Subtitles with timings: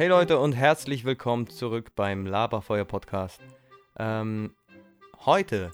[0.00, 3.38] Hey Leute und herzlich willkommen zurück beim Laberfeuer Podcast.
[3.98, 4.54] Ähm,
[5.26, 5.72] heute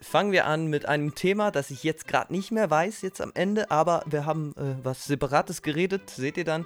[0.00, 3.32] fangen wir an mit einem Thema, das ich jetzt gerade nicht mehr weiß, jetzt am
[3.34, 6.64] Ende, aber wir haben äh, was Separates geredet, seht ihr dann.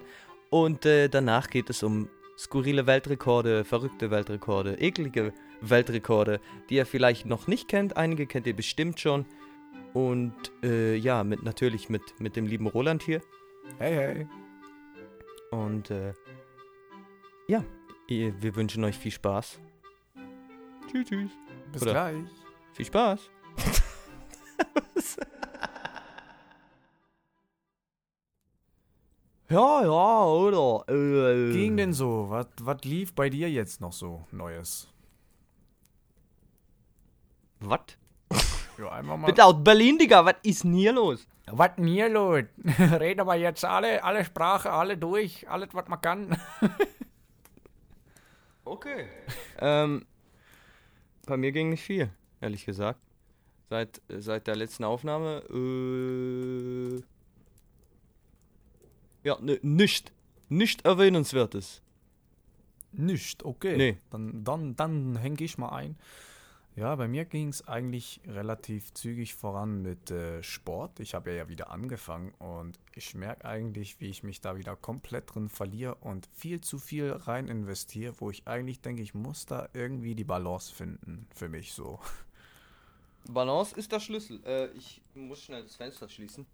[0.50, 2.08] Und äh, danach geht es um
[2.38, 6.38] skurrile Weltrekorde, verrückte Weltrekorde, eklige Weltrekorde,
[6.70, 7.96] die ihr vielleicht noch nicht kennt.
[7.96, 9.26] Einige kennt ihr bestimmt schon.
[9.94, 10.32] Und
[10.62, 13.20] äh, ja, mit, natürlich mit, mit dem lieben Roland hier.
[13.78, 14.28] Hey, hey.
[15.50, 16.12] Und äh,
[17.48, 17.64] ja,
[18.08, 19.58] wir wünschen euch viel Spaß.
[20.90, 21.30] Tschüss, tschüss.
[21.72, 22.24] Bis Oder- gleich.
[22.74, 23.20] Viel Spaß.
[29.50, 30.84] ja, ja, oder?
[30.88, 32.26] Äh, Ging denn so?
[32.28, 34.88] Was was lief bei dir jetzt noch so Neues?
[37.60, 37.80] Was?
[38.78, 39.26] Ja, einfach mal.
[39.26, 41.26] Bitte aus Berlin, Digga, was ist denn hier los?
[41.50, 42.44] Was denn hier los?
[42.78, 46.36] Reden wir jetzt alle, alle Sprache, alle durch, alles, was man kann.
[48.68, 49.06] Okay.
[49.60, 50.04] ähm,
[51.26, 53.00] bei mir ging nicht viel, ehrlich gesagt.
[53.70, 57.02] Seit, seit der letzten Aufnahme, äh,
[59.24, 60.12] ja, ne, nicht.
[60.48, 61.82] Nicht erwähnenswertes.
[62.92, 63.76] Nicht, okay.
[63.76, 63.98] Nee.
[64.10, 65.96] Dann, dann, dann hänge ich mal ein.
[66.78, 71.00] Ja, bei mir ging es eigentlich relativ zügig voran mit äh, Sport.
[71.00, 74.76] Ich habe ja, ja wieder angefangen und ich merke eigentlich, wie ich mich da wieder
[74.76, 79.44] komplett drin verliere und viel zu viel rein investiere, wo ich eigentlich denke, ich muss
[79.44, 81.98] da irgendwie die Balance finden für mich so.
[83.28, 84.40] Balance ist der Schlüssel.
[84.44, 86.46] Äh, ich muss schnell das Fenster schließen.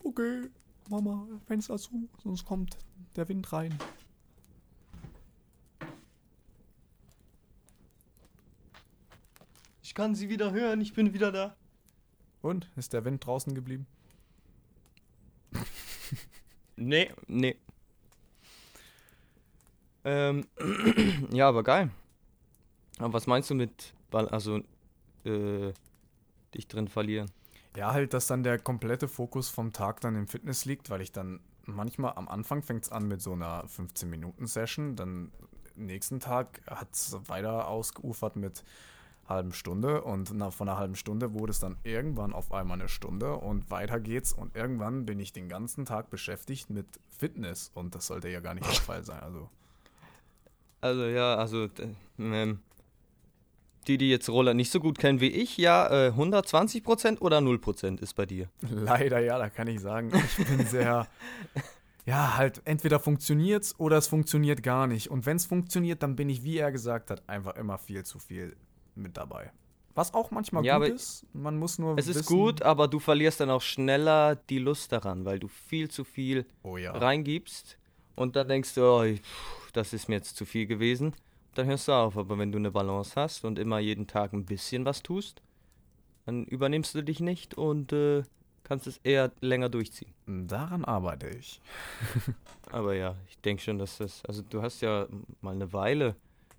[0.00, 0.50] Okay,
[0.90, 2.76] Mama, Fenster zu, sonst kommt
[3.16, 3.78] der Wind rein.
[9.96, 11.56] Kann sie wieder hören, ich bin wieder da.
[12.42, 13.86] Und, ist der Wind draußen geblieben?
[16.78, 17.56] Nee, nee.
[20.04, 20.46] Ähm,
[21.32, 21.88] ja, aber geil.
[22.98, 24.58] Aber was meinst du mit, Ball, also,
[25.24, 25.72] äh,
[26.54, 27.30] dich drin verlieren?
[27.78, 31.12] Ja, halt, dass dann der komplette Fokus vom Tag dann im Fitness liegt, weil ich
[31.12, 35.32] dann manchmal am Anfang fängt es an mit so einer 15-Minuten-Session, dann
[35.76, 38.64] nächsten Tag hat es weiter ausgeufert mit
[39.28, 42.88] halben Stunde und na, von einer halben Stunde wurde es dann irgendwann auf einmal eine
[42.88, 47.94] Stunde und weiter geht's und irgendwann bin ich den ganzen Tag beschäftigt mit Fitness und
[47.94, 49.20] das sollte ja gar nicht der Fall sein.
[49.20, 49.48] Also
[50.80, 51.68] Also, ja, also,
[52.18, 52.60] ähm,
[53.86, 58.00] die, die jetzt Roller nicht so gut kennen wie ich, ja, äh, 120% oder 0%
[58.00, 58.48] ist bei dir.
[58.68, 61.06] Leider ja, da kann ich sagen, ich bin sehr.
[62.08, 65.10] Ja, halt, entweder funktioniert's oder es funktioniert gar nicht.
[65.10, 68.20] Und wenn es funktioniert, dann bin ich, wie er gesagt hat, einfach immer viel zu
[68.20, 68.54] viel
[68.96, 69.52] mit dabei.
[69.94, 71.26] Was auch manchmal Ja, gut ist.
[71.32, 71.96] Man muss nur.
[71.96, 75.48] Es ist wissen, gut, aber du verlierst dann auch schneller die Lust daran, weil du
[75.48, 76.92] viel zu viel Oh ja.
[76.92, 77.78] reingibst
[78.14, 79.04] und dann denkst du, oh,
[79.72, 81.14] das ist mir jetzt zu viel gewesen.
[81.54, 82.18] Dann hörst du auf.
[82.18, 85.40] Aber wenn du eine Balance hast und immer jeden Tag ein bisschen was tust,
[86.26, 88.22] dann übernimmst du dich nicht und äh,
[88.64, 90.12] kannst es eher länger durchziehen.
[90.26, 91.62] Daran arbeite ich.
[92.70, 94.22] Aber ja, ich denke schon, dass das.
[94.26, 95.06] Also, du hast ja
[95.40, 96.16] mal eine Weile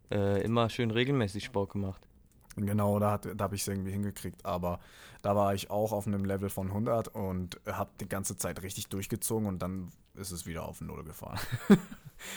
[0.10, 2.08] äh, immer schön regelmäßig Sport gemacht.
[2.58, 4.46] Genau, da, hat- da habe ich es irgendwie hingekriegt.
[4.46, 4.80] Aber
[5.22, 8.88] da war ich auch auf einem Level von 100 und habe die ganze Zeit richtig
[8.90, 11.40] durchgezogen und dann ist es wieder auf Null gefahren.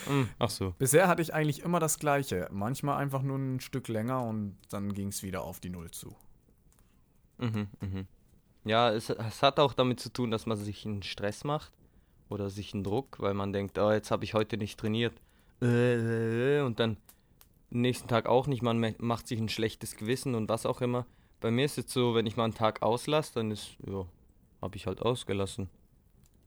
[0.04, 0.74] Hm, ach so.
[0.78, 2.48] Bisher hatte ich eigentlich immer das Gleiche.
[2.52, 6.14] Manchmal einfach nur ein Stück länger und dann ging es wieder auf die Null zu.
[7.38, 8.06] Mhm, mhm.
[8.64, 11.72] Ja, es, es hat auch damit zu tun, dass man sich einen Stress macht
[12.28, 15.14] oder sich einen Druck, weil man denkt, oh, jetzt habe ich heute nicht trainiert.
[15.62, 16.96] Äh, äh, Und dann
[17.70, 18.62] nächsten Tag auch nicht.
[18.62, 21.06] Man macht sich ein schlechtes Gewissen und was auch immer.
[21.40, 24.04] Bei mir ist es so, wenn ich mal einen Tag auslasse, dann ist, ja,
[24.60, 25.70] habe ich halt ausgelassen.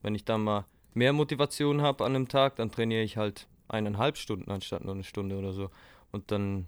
[0.02, 4.18] Wenn ich dann mal mehr Motivation habe an einem Tag, dann trainiere ich halt eineinhalb
[4.18, 5.70] Stunden anstatt nur eine Stunde oder so.
[6.12, 6.68] Und dann,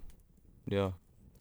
[0.65, 0.93] ja,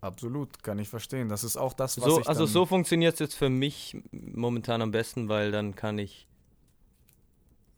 [0.04, 1.30] Absolut, kann ich verstehen.
[1.30, 4.82] Das ist auch das, was so, ich also so funktioniert es jetzt für mich momentan
[4.82, 6.28] am besten, weil dann kann ich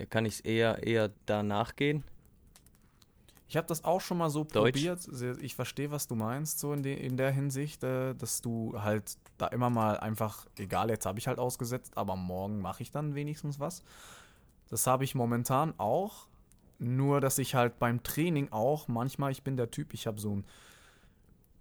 [0.00, 2.02] ja, kann ich es eher eher danach gehen.
[3.48, 4.74] Ich habe das auch schon mal so Deutsch.
[4.74, 5.40] probiert.
[5.40, 9.16] Ich verstehe, was du meinst, so in, de, in der Hinsicht, äh, dass du halt
[9.38, 13.14] da immer mal einfach, egal, jetzt habe ich halt ausgesetzt, aber morgen mache ich dann
[13.14, 13.82] wenigstens was.
[14.68, 16.26] Das habe ich momentan auch.
[16.78, 20.36] Nur, dass ich halt beim Training auch manchmal, ich bin der Typ, ich habe so
[20.36, 20.44] ein,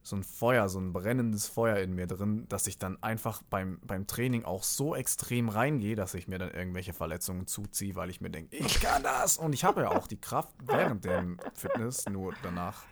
[0.05, 3.79] so ein Feuer, so ein brennendes Feuer in mir drin, dass ich dann einfach beim,
[3.83, 8.21] beim Training auch so extrem reingehe, dass ich mir dann irgendwelche Verletzungen zuziehe, weil ich
[8.21, 9.37] mir denke, ich kann das.
[9.37, 12.83] Und ich habe ja auch die Kraft während dem Fitness, nur danach,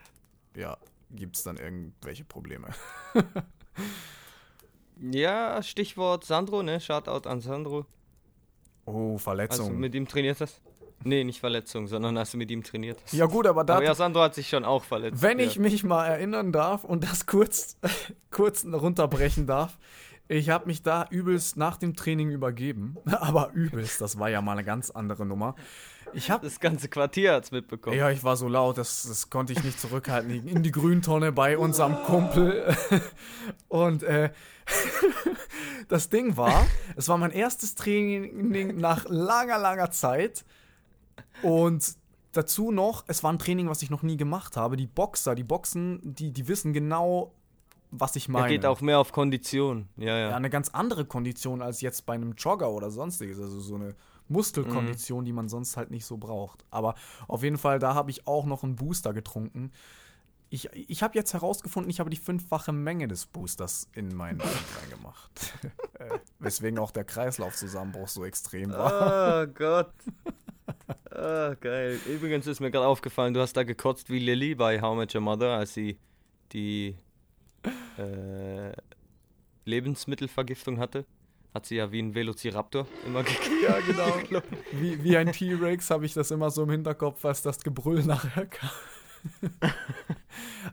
[0.55, 0.75] ja,
[1.11, 2.69] gibt es dann irgendwelche Probleme.
[4.99, 6.79] Ja, Stichwort Sandro, ne?
[6.79, 7.85] Shoutout an Sandro.
[8.85, 9.79] Oh, Also Verletzung.
[9.79, 10.61] mit ihm trainiert das.
[11.05, 13.13] Nee, nicht Verletzung, sondern als du mit ihm trainiert hast.
[13.13, 13.75] Ja gut, aber da...
[13.75, 15.21] Aber ja, Sandro hat sich schon auch verletzt.
[15.21, 15.45] Wenn ja.
[15.45, 17.77] ich mich mal erinnern darf und das kurz,
[18.31, 19.77] kurz runterbrechen darf,
[20.29, 22.97] ich habe mich da übelst nach dem Training übergeben.
[23.05, 25.55] Aber übelst, das war ja mal eine ganz andere Nummer.
[26.13, 27.97] Ich habe Das ganze Quartier hat's mitbekommen.
[27.97, 30.47] ja, ich war so laut, das, das konnte ich nicht zurückhalten.
[30.47, 32.75] In die Grüntonne bei unserem Kumpel.
[33.67, 34.31] Und äh,
[35.87, 36.65] das Ding war,
[36.95, 40.45] es war mein erstes Training nach langer, langer Zeit.
[41.41, 41.95] Und
[42.31, 44.75] dazu noch, es war ein Training, was ich noch nie gemacht habe.
[44.77, 47.33] Die Boxer, die Boxen, die, die wissen genau,
[47.91, 48.47] was ich Er meine.
[48.49, 49.87] geht auch mehr auf Kondition.
[49.97, 50.29] Ja, ja.
[50.29, 53.39] ja, eine ganz andere Kondition als jetzt bei einem Jogger oder sonstiges.
[53.39, 53.95] Also so eine
[54.29, 55.25] Muskelkondition, Mhm.
[55.25, 56.65] die man sonst halt nicht so braucht.
[56.71, 56.95] Aber
[57.27, 59.71] auf jeden Fall, da habe ich auch noch einen Booster getrunken.
[60.49, 64.49] Ich, ich habe jetzt herausgefunden, ich habe die fünffache Menge des Boosters in meinen Blut
[64.81, 65.31] reingemacht.
[65.99, 69.43] Äh, Weswegen auch der Kreislaufzusammenbruch so extrem war.
[69.45, 69.91] Oh Gott.
[71.23, 71.99] Ah, geil.
[72.07, 75.21] Übrigens ist mir gerade aufgefallen, du hast da gekotzt wie Lily bei How Much Your
[75.21, 75.97] Mother, als sie
[76.51, 76.95] die
[77.97, 78.73] äh,
[79.65, 81.05] Lebensmittelvergiftung hatte.
[81.53, 83.63] Hat sie ja wie ein Velociraptor immer gekriegt.
[83.63, 84.41] Ja, genau.
[84.73, 88.47] Wie, wie ein T-Rex habe ich das immer so im Hinterkopf, als das Gebrüll nachher
[88.47, 88.69] kam.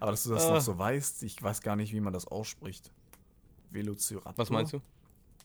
[0.01, 0.55] Aber dass du das Ah.
[0.55, 2.91] noch so weißt, ich weiß gar nicht, wie man das ausspricht.
[3.71, 4.33] Velociraptor.
[4.39, 4.81] Was meinst du?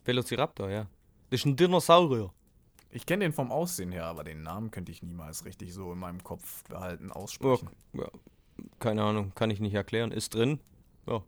[0.05, 0.87] Velociraptor, ja.
[1.29, 2.31] Das ist ein Dinosaurier.
[2.95, 6.00] Ich kenne den vom Aussehen her, aber den Namen könnte ich niemals richtig so in
[6.00, 7.68] meinem Kopf behalten, aussprechen.
[7.92, 8.07] ja,
[8.80, 10.13] keine Ahnung, kann ich nicht erklären.
[10.13, 10.62] Ist drin.
[11.06, 11.21] Ja.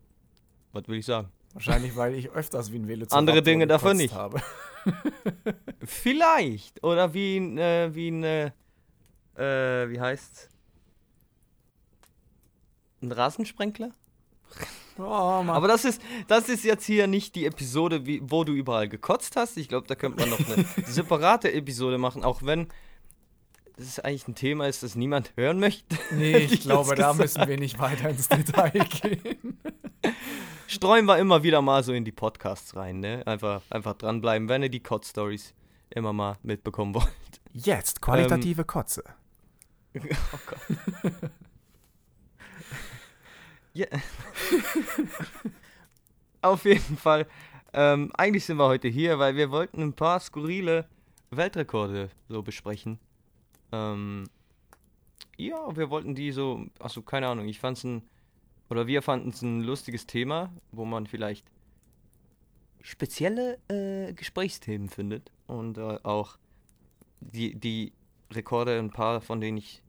[0.72, 1.28] Was will ich sagen?
[1.52, 4.14] Wahrscheinlich, weil ich öfters wie ein Velociraptor Andere Dinge gekotzt nicht.
[4.14, 4.40] Habe.
[5.84, 6.82] Vielleicht.
[6.82, 8.46] Oder wie ein, äh, wie ein, äh,
[9.36, 10.48] äh, wie heißt's?
[13.02, 13.90] Ein Rasensprenkler?
[14.98, 15.50] Oh, Mann.
[15.50, 19.36] Aber das ist, das ist jetzt hier nicht die Episode, wie, wo du überall gekotzt
[19.36, 19.56] hast.
[19.56, 22.68] Ich glaube, da könnte man noch eine separate Episode machen, auch wenn
[23.76, 25.96] das eigentlich ein Thema ist, das niemand hören möchte.
[26.10, 29.58] nee, ich glaube, da müssen wir nicht weiter ins Detail gehen.
[30.66, 33.22] Streuen wir immer wieder mal so in die Podcasts rein, ne?
[33.24, 35.54] Einfach, einfach dranbleiben, wenn ihr die Kotz-Stories
[35.90, 37.06] immer mal mitbekommen wollt.
[37.52, 39.04] Jetzt qualitative Kotze.
[39.94, 41.30] Oh Gott.
[43.78, 43.86] Ja.
[46.42, 47.26] Auf jeden Fall.
[47.72, 50.88] Ähm, eigentlich sind wir heute hier, weil wir wollten ein paar skurrile
[51.30, 52.98] Weltrekorde so besprechen.
[53.72, 54.24] Ähm,
[55.36, 58.02] ja, wir wollten die so, also keine Ahnung, ich fand's ein,
[58.70, 61.46] oder wir fanden es ein lustiges Thema, wo man vielleicht
[62.80, 66.38] spezielle äh, Gesprächsthemen findet und äh, auch
[67.20, 67.92] die, die
[68.30, 69.82] Rekorde, ein paar von denen ich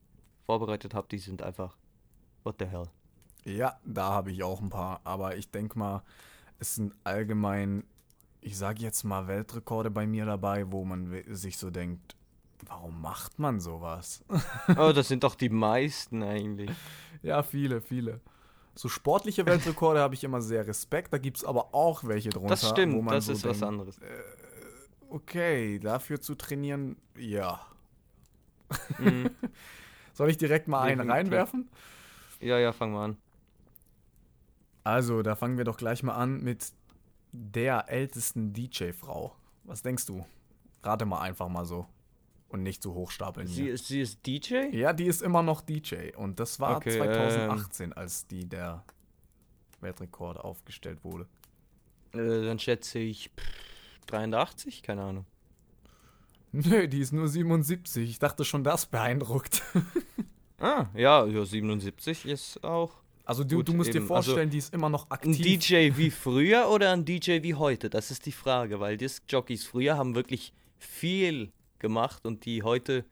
[0.46, 1.78] vorbereitet habe, die sind einfach
[2.44, 2.90] what the hell.
[3.46, 6.04] Ja, da habe ich auch ein paar, aber ich denke mal,
[6.60, 7.84] es sind allgemein,
[8.42, 12.16] ich sage jetzt mal Weltrekorde bei mir dabei, wo man sich so denkt,
[12.66, 14.24] warum macht man sowas?
[14.78, 16.72] Oh, das sind doch die meisten eigentlich.
[17.24, 18.20] ja, viele, viele.
[18.76, 22.50] So sportliche Weltrekorde habe ich immer sehr Respekt, da gibt es aber auch welche drunter,
[22.50, 24.00] Das wo stimmt, man das so ist was denkt, anderes.
[25.10, 27.60] okay, dafür zu trainieren, ja.
[29.00, 29.30] Mhm.
[30.14, 31.70] Soll ich direkt mal einen reinwerfen?
[32.40, 33.18] Ja, ja, fangen wir an.
[34.90, 36.72] Also, da fangen wir doch gleich mal an mit
[37.32, 39.36] der ältesten DJ-Frau.
[39.64, 40.26] Was denkst du?
[40.82, 41.86] Rate mal einfach mal so.
[42.48, 43.74] Und nicht so hochstapeln Sie hier.
[43.74, 44.70] ist, sie ist DJ?
[44.72, 46.16] Ja, die ist immer noch DJ.
[46.16, 48.84] Und das war Okay, 2018, als die der
[49.80, 51.28] Weltrekord aufgestellt wurde.
[52.14, 55.26] Äh, dann schätze ich pff, 83, keine Ahnung.
[56.52, 58.10] Nö, die ist nur 77.
[58.10, 59.62] Ich dachte schon, das beeindruckt.
[60.62, 62.99] Ah, ja, ja 77 ist auch
[63.30, 65.38] Also du, Gut, du musst dir eben, vorstellen, die ist immer noch ein aktiv.
[65.60, 67.92] DJ wie früher oder ein DJ wie heute?
[67.92, 73.06] Das ist die Frage, weil Disc-Jockeys früher haben wirklich viel gemacht und die heute,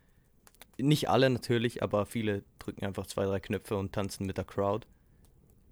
[0.80, 4.88] nicht alle natürlich, aber viele drücken einfach zwei, drei Knöpfe und tanzen mit der Crowd.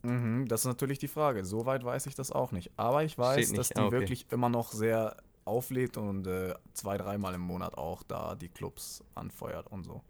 [0.03, 1.43] Mhm, das ist natürlich die Frage.
[1.43, 2.69] Soweit weiß ich das auch nicht.
[2.77, 3.99] Aber ich weiß, dass die Ah, okay.
[3.99, 9.03] wirklich immer noch sehr auflädt und äh, zwei, dreimal im Monat auch da die Clubs
[9.15, 10.03] anfeuert und so.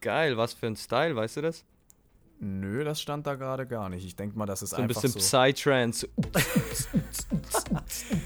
[0.00, 1.66] Geil, was für ein Style, weißt du das?
[2.38, 4.04] Nö, das stand da gerade gar nicht.
[4.04, 5.26] Ich denke mal, das ist So ein einfach bisschen so.
[5.26, 6.08] Psytrance.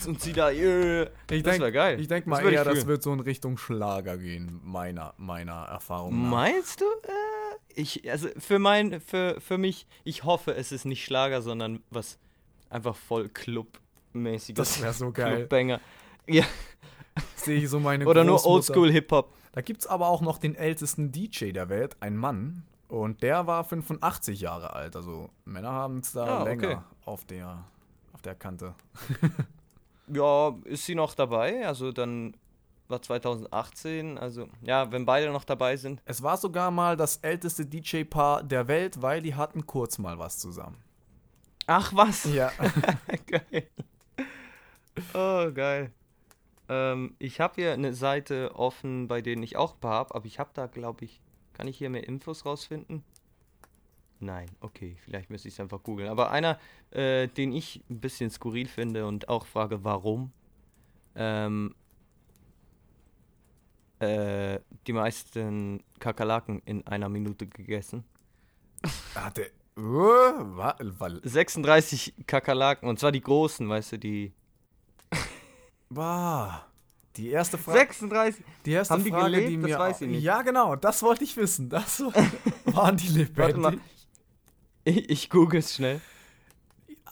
[0.06, 1.08] und sie da, yeah.
[1.30, 2.00] Ich das wäre geil.
[2.00, 5.62] Ich denke Das mal ich eher, das wird so in Richtung Schlager gehen, meiner, meiner
[5.64, 6.30] Erfahrung nach.
[6.30, 6.84] Meinst du?
[6.84, 11.80] Äh, ich, also für mein, für, für mich, ich hoffe, es ist nicht Schlager, sondern
[11.90, 12.18] was
[12.68, 14.56] einfach voll Club-mäßiges.
[14.56, 15.36] Das wär so geil.
[15.36, 15.80] Clubbanger.
[16.26, 16.44] Ja,
[17.36, 18.44] Sehe ich so meine oder nur.
[18.44, 19.34] Oldschool-Hip-Hop.
[19.52, 22.64] Da gibt es aber auch noch den ältesten DJ der Welt, ein Mann.
[22.90, 24.96] Und der war 85 Jahre alt.
[24.96, 26.48] Also Männer haben es da Ah, okay.
[26.50, 27.64] länger auf, der,
[28.12, 28.74] auf der Kante.
[30.12, 31.64] Ja, ist sie noch dabei?
[31.64, 32.34] Also dann
[32.88, 34.18] war 2018.
[34.18, 36.02] Also, ja, wenn beide noch dabei sind.
[36.04, 40.40] Es war sogar mal das älteste DJ-Paar der Welt, weil die hatten kurz mal was
[40.40, 40.82] zusammen.
[41.68, 42.24] Ach, was?
[42.24, 42.50] Ja.
[43.26, 43.68] geil.
[45.14, 45.92] Oh, geil.
[46.68, 50.26] Ähm, ich habe hier eine Seite offen, bei denen ich auch ein paar habe, aber
[50.26, 51.20] ich habe da, glaube ich,
[51.60, 53.04] kann ich hier mehr Infos rausfinden?
[54.18, 56.08] Nein, okay, vielleicht müsste ich es einfach googeln.
[56.08, 56.58] Aber einer,
[56.90, 60.32] äh, den ich ein bisschen skurril finde und auch frage, warum,
[61.14, 61.74] ähm,
[63.98, 68.04] äh, die meisten Kakerlaken in einer Minute gegessen.
[69.14, 69.50] Hatte.
[69.76, 69.82] Uh,
[70.56, 74.32] wa, wa, 36 Kakerlaken, und zwar die großen, weißt du, die.
[75.90, 76.69] Bah.
[77.20, 77.78] Die erste Frage.
[77.80, 78.44] 36?
[78.64, 79.48] Die erste Haben die Frage, gelebt?
[79.50, 79.78] die Das mir.
[79.78, 80.22] weiß ich nicht.
[80.22, 81.68] Ja, genau, das wollte ich wissen.
[81.68, 82.00] Das
[82.64, 83.70] waren die Warte mal.
[83.72, 83.90] lebendig.
[84.84, 86.00] Ich, ich google es schnell.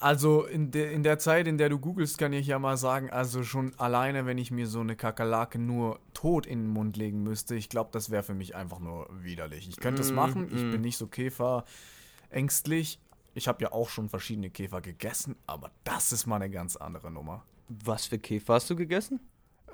[0.01, 3.11] Also in, der in der Zeit, in der du googelst, kann ich ja mal sagen,
[3.11, 7.23] also schon alleine, wenn ich mir so eine Kakerlake nur tot in den Mund legen
[7.25, 9.69] müsste, ich glaube, das wäre für mich einfach nur widerlich.
[9.69, 10.71] Ich könnte es Mm, machen, ich mm.
[10.71, 13.01] bin nicht so käferängstlich.
[13.35, 17.11] Ich habe ja auch schon verschiedene Käfer gegessen, aber das ist mal eine ganz andere
[17.11, 17.45] Nummer.
[17.69, 19.21] Was für Käfer hast du gegessen?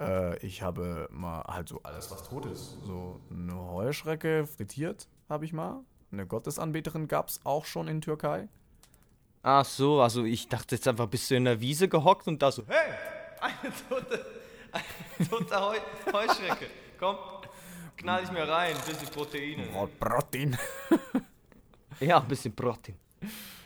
[0.01, 2.79] Äh, ich habe mal halt so alles, was tot ist.
[2.85, 5.81] So eine Heuschrecke frittiert habe ich mal.
[6.13, 8.49] Eine Gottesanbeterin gab es auch schon in Türkei.
[9.43, 12.51] Ach so, also ich dachte jetzt einfach, bist du in der Wiese gehockt und da
[12.53, 12.95] so, hey,
[13.41, 14.25] eine tote,
[14.73, 15.77] eine tote Heu
[16.13, 16.67] Heuschrecke.
[16.99, 17.17] Komm,
[17.97, 19.67] knall ich mir rein, bisschen Proteine.
[19.73, 20.57] Brot- Protein.
[22.01, 22.97] Ja, ein bisschen Protein.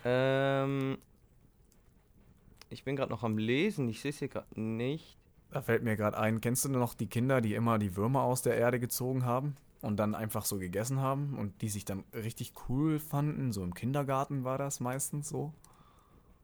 [0.04, 0.98] Ähm,
[2.70, 5.17] ich bin gerade noch am Lesen, ich sehe es hier gerade nicht.
[5.50, 8.42] Da fällt mir gerade ein, kennst du noch die Kinder, die immer die Würmer aus
[8.42, 12.52] der Erde gezogen haben und dann einfach so gegessen haben und die sich dann richtig
[12.68, 13.52] cool fanden?
[13.52, 15.52] So im Kindergarten war das meistens so.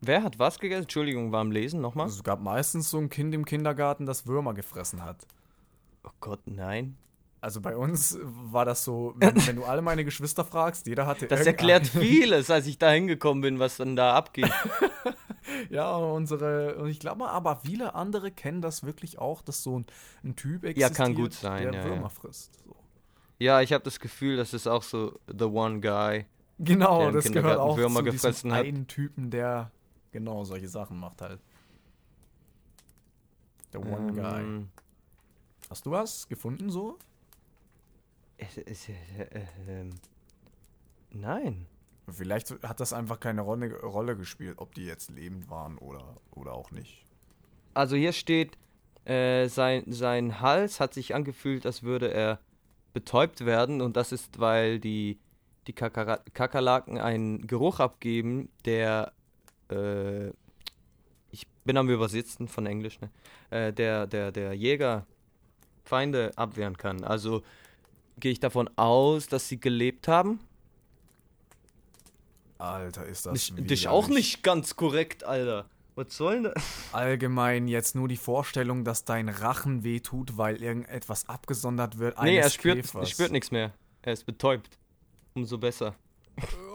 [0.01, 0.83] Wer hat was gegessen?
[0.83, 2.05] Entschuldigung, war am Lesen nochmal?
[2.07, 5.27] Also es gab meistens so ein Kind im Kindergarten, das Würmer gefressen hat.
[6.03, 6.97] Oh Gott, nein.
[7.45, 11.27] Also bei uns war das so, wenn, wenn du alle meine Geschwister fragst, jeder hatte
[11.27, 14.49] Das erklärt vieles, als ich da hingekommen bin, was dann da abging.
[15.69, 19.87] Ja, unsere, und ich glaube aber viele andere kennen das wirklich auch, dass so ein,
[20.25, 22.09] ein Typ Ja, existiert, kann gut sein, der ja, Würmer ja.
[22.09, 22.65] frisst.
[22.65, 22.75] So.
[23.39, 26.25] Ja, ich habe das Gefühl, das ist auch so the one guy.
[26.59, 28.65] Genau, das gehört auch Würmer zu diesem hat.
[28.65, 29.71] einen Typen, der
[30.13, 31.41] genau solche Sachen macht halt.
[33.75, 34.41] Der One Guy.
[34.43, 34.69] Ähm,
[35.69, 36.99] Hast du was gefunden so?
[36.99, 38.24] es, es, äh, äh, ähm,
[41.11, 41.67] nein.
[42.09, 46.53] Vielleicht hat das einfach keine Rolle, Rolle gespielt, ob die jetzt lebend waren oder, oder
[46.53, 47.05] auch nicht.
[47.73, 48.59] Also hier steht,
[49.07, 52.41] äh, sein, sein Hals hat sich angefühlt, als würde er
[52.93, 55.19] betäubt werden und das ist, weil die,
[55.67, 59.13] die Kakara Kakerlaken einen Geruch abgeben, der,
[59.71, 60.29] äh,
[61.31, 63.11] ich bin am Übersetzen von Englisch, ne?
[63.51, 65.07] äh, der, der, der Jäger
[65.85, 67.05] Feinde abwehren kann.
[67.05, 67.43] Also
[68.19, 70.41] gehe ich davon aus, dass sie gelebt haben.
[72.59, 73.89] Alter, ist das ist widerlich.
[73.89, 75.69] auch nicht ganz korrekt, Alter.
[75.97, 76.65] Was soll denn das?
[76.93, 82.21] Allgemein jetzt nur die Vorstellung, dass dein Rachen wehtut, weil irgendetwas abgesondert wird.
[82.21, 83.03] Nee, er spürt, Käfers.
[83.03, 83.73] er spürt nichts mehr.
[84.03, 84.79] Er ist betäubt.
[85.35, 85.95] Umso besser.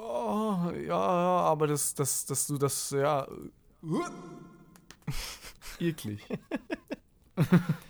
[0.01, 3.27] Oh, ja, ja, aber das, das, dass du das, ja.
[5.79, 6.21] Eklig.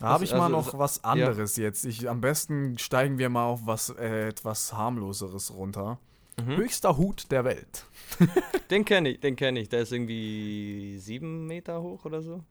[0.00, 1.84] Da habe ich Also- mal noch was anderes jetzt.
[1.84, 5.98] Ich, am besten steigen wir mal auf was äh, etwas harmloseres runter.
[6.42, 6.56] Mhm.
[6.56, 7.84] Höchster Hut der Welt.
[8.70, 9.68] Den kenne ich, den kenne ich.
[9.68, 12.42] Der ist irgendwie sieben Meter hoch oder so.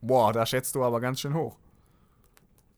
[0.00, 1.56] Boah, da schätzt du aber ganz schön hoch.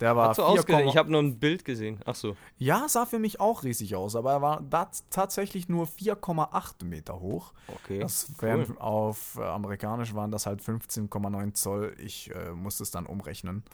[0.00, 0.88] Der war Hat so 4, ausgesehen.
[0.88, 2.00] Ich habe nur ein Bild gesehen.
[2.04, 2.36] Ach so.
[2.58, 7.54] ja, sah für mich auch riesig aus, aber er war tatsächlich nur 4,8 Meter hoch.
[7.68, 8.00] Okay.
[8.00, 8.66] Das cool.
[8.78, 11.96] auf äh, amerikanisch waren das halt 15,9 Zoll.
[11.98, 13.64] Ich äh, musste es dann umrechnen.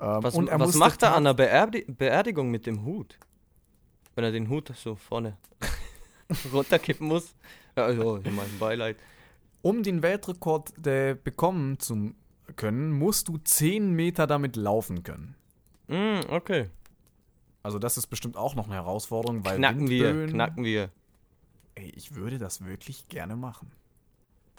[0.00, 3.18] Ähm, Was, und er was macht er an der Beerdi Beerdigung mit dem Hut?
[4.14, 5.36] Wenn er den Hut so vorne
[6.52, 7.34] runterkippen muss.
[7.74, 8.96] Also, ich mein Beileid.
[9.62, 12.14] Um den Weltrekord äh, bekommen zu
[12.56, 15.34] können, musst du 10 Meter damit laufen können.
[15.88, 16.70] Mm, okay.
[17.62, 20.90] Also das ist bestimmt auch noch eine Herausforderung, weil Knacken wir, Windböen- knacken wir.
[21.74, 23.70] Ey, ich würde das wirklich gerne machen.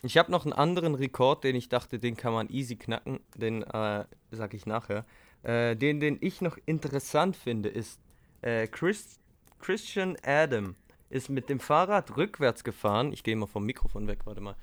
[0.04, 3.20] Ich habe noch einen anderen Rekord, den ich dachte, den kann man easy knacken.
[3.36, 5.06] Den äh, sag ich nachher.
[5.44, 8.00] Äh, den, den ich noch interessant finde, ist
[8.42, 9.20] äh, Chris,
[9.60, 10.76] Christian Adam
[11.10, 13.12] ist mit dem Fahrrad rückwärts gefahren.
[13.14, 14.56] Ich gehe mal vom Mikrofon weg, warte mal.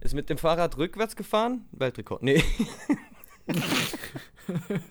[0.00, 1.66] Ist mit dem Fahrrad rückwärts gefahren?
[1.72, 2.22] Weltrekord.
[2.22, 2.42] Nee.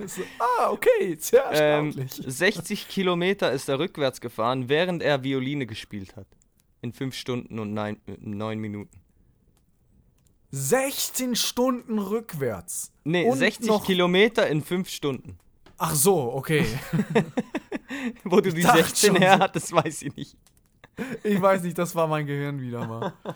[0.06, 2.12] So, ah, okay, sehr Ähm, erstaunlich.
[2.26, 6.28] 60 Kilometer ist er rückwärts gefahren, während er Violine gespielt hat.
[6.82, 9.02] In 5 Stunden und 9 Minuten.
[10.52, 12.92] 16 Stunden rückwärts.
[13.04, 15.38] Nee, Und 60 noch- Kilometer in 5 Stunden.
[15.78, 16.66] Ach so, okay.
[18.24, 20.38] Wo du die dachte 16 schon her hattest, weiß ich nicht.
[21.24, 23.14] Ich weiß nicht, das war mein Gehirn wieder mal.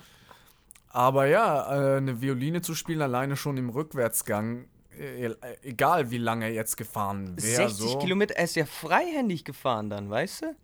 [0.93, 6.19] Aber ja, äh, eine Violine zu spielen alleine schon im Rückwärtsgang, äh, äh, egal wie
[6.19, 7.67] lange er jetzt gefahren wäre.
[7.67, 7.99] 60 so.
[7.99, 10.55] Kilometer, er ist ja freihändig gefahren dann, weißt du?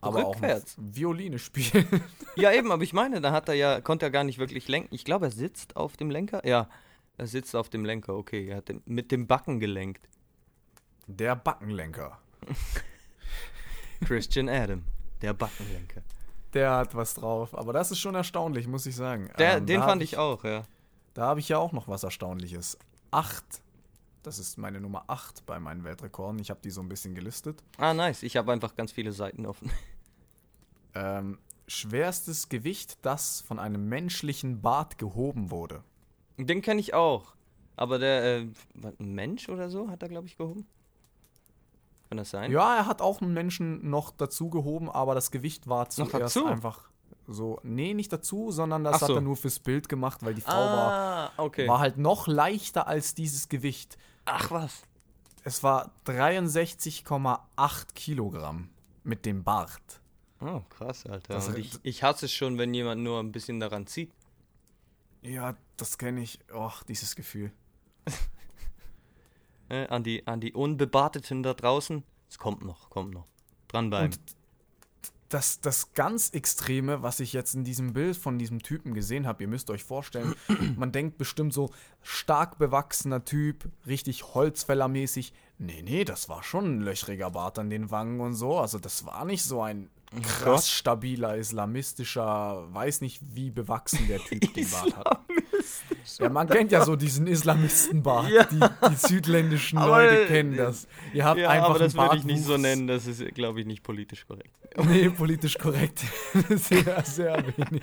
[0.00, 0.76] aber auch rückwärts.
[0.78, 1.86] Violine spielen.
[2.36, 4.94] Ja, eben, aber ich meine, da hat er ja, konnte er gar nicht wirklich lenken.
[4.94, 6.46] Ich glaube, er sitzt auf dem Lenker.
[6.46, 6.70] Ja,
[7.18, 8.48] er sitzt auf dem Lenker, okay.
[8.48, 10.08] Er hat mit dem Backen gelenkt.
[11.08, 12.18] Der Backenlenker.
[14.04, 14.84] Christian Adam,
[15.20, 16.02] der Backenlenker.
[16.54, 17.56] Der hat was drauf.
[17.56, 19.30] Aber das ist schon erstaunlich, muss ich sagen.
[19.38, 20.64] Der, Ähm, den fand hab ich auch, ja.
[21.14, 22.78] Da habe ich ja auch noch was Erstaunliches.
[23.10, 23.44] Acht.
[24.22, 26.38] Das ist meine Nummer 8 bei meinen Weltrekorden.
[26.40, 27.62] Ich habe die so ein bisschen gelistet.
[27.78, 28.22] Ah, nice.
[28.22, 29.70] Ich habe einfach ganz viele Seiten offen.
[30.92, 31.38] Ähm,
[31.68, 35.84] schwerstes Gewicht, das von einem menschlichen Bart gehoben wurde.
[36.36, 37.34] Den kenne ich auch.
[37.76, 38.46] Aber der, äh,
[38.98, 40.66] Mensch oder so hat er, glaube ich, gehoben.
[42.10, 42.50] Kann das sein?
[42.52, 46.90] Ja, er hat auch einen Menschen noch dazu gehoben, aber das Gewicht war zuerst einfach
[47.28, 47.60] so.
[47.62, 49.14] Nee, nicht dazu, sondern das Ach hat so.
[49.14, 51.68] er nur fürs Bild gemacht, weil die Frau war, Ah, okay.
[51.68, 53.96] war halt noch leichter als dieses Gewicht.
[54.24, 54.82] Ach was.
[55.44, 58.68] Es war 63,8 Kilogramm
[59.04, 60.00] mit dem Bart.
[60.40, 61.34] Oh, krass, Alter.
[61.34, 64.12] Das- ich, ich hasse es schon, wenn jemand nur ein bisschen daran zieht.
[65.22, 66.40] Ja, das kenne ich.
[66.52, 67.52] Och, dieses Gefühl.
[69.70, 72.02] Äh, an, die, an die Unbebarteten da draußen.
[72.28, 73.26] Es kommt noch, kommt noch.
[73.68, 74.12] Dranbleiben.
[74.12, 74.20] Und
[75.28, 79.44] das, das ganz Extreme, was ich jetzt in diesem Bild von diesem Typen gesehen habe,
[79.44, 80.34] ihr müsst euch vorstellen,
[80.76, 81.70] man denkt bestimmt so
[82.02, 85.32] stark bewachsener Typ, richtig Holzfällermäßig.
[85.58, 88.58] Nee, nee, das war schon ein löchriger Bart an den Wangen und so.
[88.58, 89.88] Also das war nicht so ein.
[90.22, 95.20] Krass stabiler islamistischer, weiß nicht wie bewachsen der Typ den Bart hat.
[96.18, 98.28] Ja, man kennt ja so diesen Islamistenbart.
[98.30, 98.44] Ja.
[98.44, 100.88] Die, die südländischen Aber, Leute kennen das.
[101.12, 102.86] Ihr habt ja, einfach aber das würde ich nicht so nennen.
[102.86, 104.54] Das ist, glaube ich, nicht politisch korrekt.
[104.84, 106.00] Nee, politisch korrekt.
[106.48, 107.82] sehr, sehr wenig.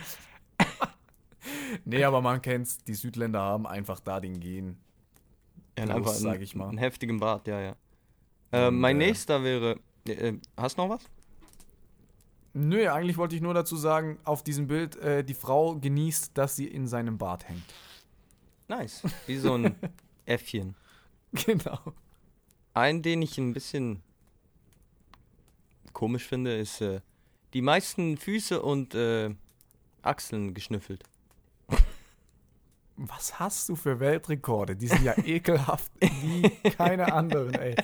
[1.86, 2.78] nee, aber man kennt's.
[2.80, 4.78] Die Südländer haben einfach da den Gen.
[5.78, 6.70] Ja, einfach sag ich mal.
[6.70, 7.76] einen heftigen Bart, ja, ja.
[8.52, 9.80] Äh, mein äh, nächster wäre.
[10.08, 11.08] Äh, äh, hast du noch was?
[12.58, 16.56] Nö, eigentlich wollte ich nur dazu sagen, auf diesem Bild, äh, die Frau genießt, dass
[16.56, 17.72] sie in seinem Bart hängt.
[18.68, 19.04] Nice.
[19.28, 19.76] Wie so ein
[20.26, 20.76] Äffchen.
[21.34, 21.78] Genau.
[22.74, 24.02] Einen, den ich ein bisschen
[25.94, 27.02] komisch finde, ist äh,
[27.54, 29.36] die meisten Füße und äh,
[30.02, 31.04] Achseln geschnüffelt.
[32.96, 34.76] Was hast du für Weltrekorde?
[34.76, 37.76] Die sind ja ekelhaft wie keine anderen, ey.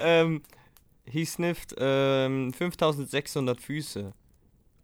[0.00, 0.42] Ähm,
[1.06, 4.12] he snifft ähm, 5600 Füße.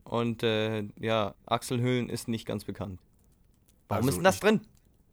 [0.04, 3.00] Und äh, ja, Achselhöhlen ist nicht ganz bekannt.
[3.88, 4.60] Warum Also ist denn das ich- drin?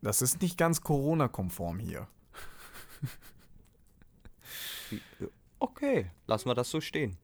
[0.01, 2.07] Das ist nicht ganz Corona-konform hier.
[5.59, 7.17] Okay, lassen wir das so stehen.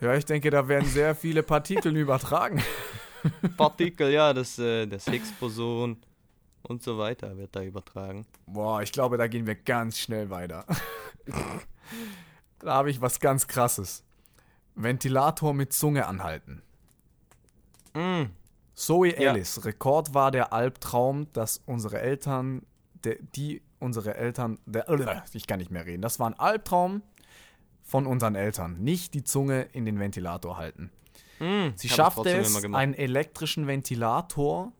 [0.00, 2.62] Ja, ich denke, da werden sehr viele Partikel übertragen.
[3.56, 5.96] Partikel, ja, das, äh, das Higgs-Boson
[6.62, 8.24] und so weiter wird da übertragen.
[8.46, 10.64] Boah, ich glaube, da gehen wir ganz schnell weiter.
[12.60, 14.04] da habe ich was ganz krasses.
[14.74, 16.62] Ventilator mit Zunge anhalten.
[17.94, 18.24] Mm,
[18.74, 19.32] Zoe Ja.
[19.32, 22.62] Ellis, Rekord war der Albtraum, dass unsere Eltern,
[23.04, 27.02] de, die unsere Eltern, der, äh, ich kann nicht mehr reden, das war ein Albtraum
[27.82, 30.90] von unseren Eltern, nicht die Zunge in den Ventilator halten.
[31.40, 34.72] mm, Sie schaffte es, einen elektrischen Ventilator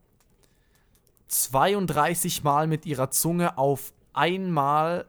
[1.28, 5.06] 32 Mal mit ihrer Zunge auf einmal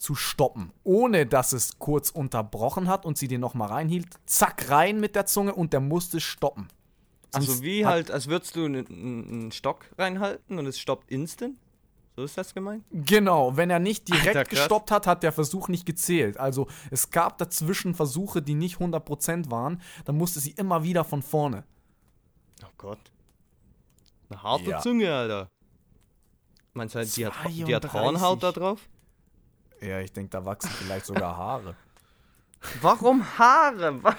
[0.00, 4.08] zu stoppen, ohne dass es kurz unterbrochen hat und sie den nochmal reinhielt.
[4.24, 6.68] Zack, rein mit der Zunge und der musste stoppen.
[7.32, 11.56] Also wie halt, als würdest du einen- Stock reinhalten und es stoppt instant?
[12.16, 12.82] So ist das gemeint?
[12.90, 16.38] Genau, wenn er nicht direkt Alter, gestoppt hat, hat der Versuch nicht gezählt.
[16.38, 21.22] Also es gab dazwischen Versuche, die nicht 100% waren, dann musste sie immer wieder von
[21.22, 21.64] vorne.
[22.64, 22.98] Oh Gott.
[24.28, 24.80] Eine harte Ja.
[24.80, 25.50] Zunge, Alter.
[26.72, 27.92] Meinst du, die hat, die hat 32.
[27.92, 28.88] Hornhaut da drauf?
[29.80, 31.74] Ja, ich denke, da wachsen vielleicht sogar Haare.
[32.82, 34.02] Warum Haare?
[34.02, 34.16] Wa-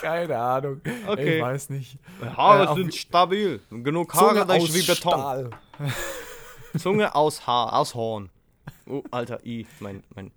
[0.00, 0.80] Keine Ahnung.
[1.06, 1.36] Okay.
[1.36, 1.98] Ich weiß nicht.
[2.36, 3.60] Haare Äh, sind stabil.
[3.70, 4.96] Genug Haare, da ist wie Beton.
[5.12, 5.50] Stahl.
[6.78, 8.30] Zunge aus Haar, aus Horn.
[8.86, 9.66] Oh, Alter, I.
[9.80, 10.30] Mein, mein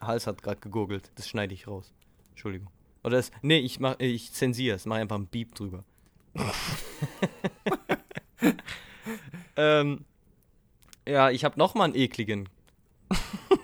[0.00, 1.10] Hals hat gerade gegurgelt.
[1.16, 1.92] Das schneide ich raus.
[2.30, 2.68] Entschuldigung.
[3.02, 3.30] Oder das.
[3.42, 4.86] Nee, ich mach, ich zensiere es.
[4.86, 5.84] Mach einfach einen Beep drüber.
[9.56, 10.04] ähm,
[11.10, 12.48] ja, ich habe noch mal einen ekligen.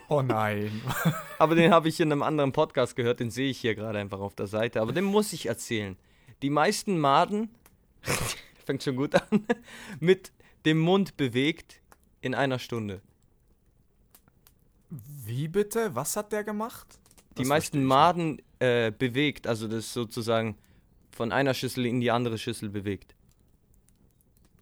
[0.09, 0.83] Oh nein.
[1.41, 4.21] Aber den habe ich in einem anderen Podcast gehört, den sehe ich hier gerade einfach
[4.21, 4.81] auf der Seite.
[4.81, 5.97] Aber den muss ich erzählen.
[6.43, 7.51] Die meisten Maden,
[8.65, 9.45] fängt schon gut an,
[9.99, 10.31] mit
[10.65, 11.81] dem Mund bewegt
[12.21, 13.03] in einer Stunde.
[14.91, 15.93] Wie bitte?
[15.97, 16.87] Was hat der gemacht?
[17.33, 20.57] Die Das meisten Maden äh, bewegt, also das sozusagen
[21.11, 23.17] von einer Schüssel in die andere Schüssel bewegt.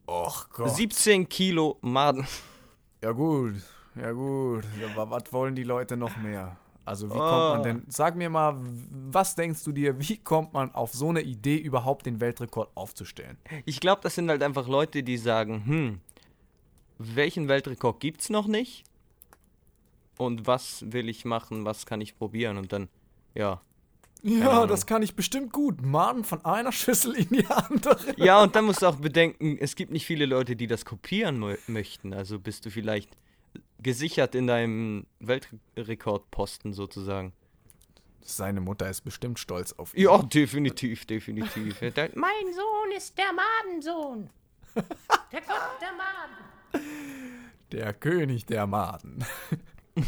[0.06, 0.74] Och Gott.
[0.74, 2.26] 17 Kilo Maden.
[3.04, 3.56] Ja gut,
[3.96, 4.64] ja gut.
[4.96, 6.56] Aber was wollen die Leute noch mehr?
[6.86, 7.52] Also wie kommt Oh.
[7.52, 8.56] man denn, sag mir mal,
[9.10, 13.36] was denkst du dir, wie kommt man auf so eine Idee überhaupt den Weltrekord aufzustellen?
[13.66, 16.00] Ich glaube, das sind halt einfach Leute, die sagen, hm,
[16.96, 18.84] welchen Weltrekord gibt's noch nicht?
[20.16, 22.56] Und was will ich machen, was kann ich probieren?
[22.56, 22.88] Und dann,
[23.34, 23.60] ja.
[24.26, 25.82] Ja, das kann ich bestimmt gut.
[25.82, 27.98] Maden von einer Schüssel in die andere.
[28.16, 31.42] Ja, und dann musst du auch bedenken, es gibt nicht viele Leute, die das kopieren
[31.44, 32.14] mö- möchten.
[32.14, 33.16] Also bist du vielleicht
[33.82, 37.34] gesichert in deinem Weltrekordposten sozusagen.
[38.22, 40.04] Seine Mutter ist bestimmt stolz auf ihn.
[40.04, 41.78] Ja, definitiv, definitiv.
[42.14, 44.30] Mein Sohn ist der Madensohn.
[44.74, 46.86] Der Gott der Maden.
[47.72, 49.22] Der König der Maden.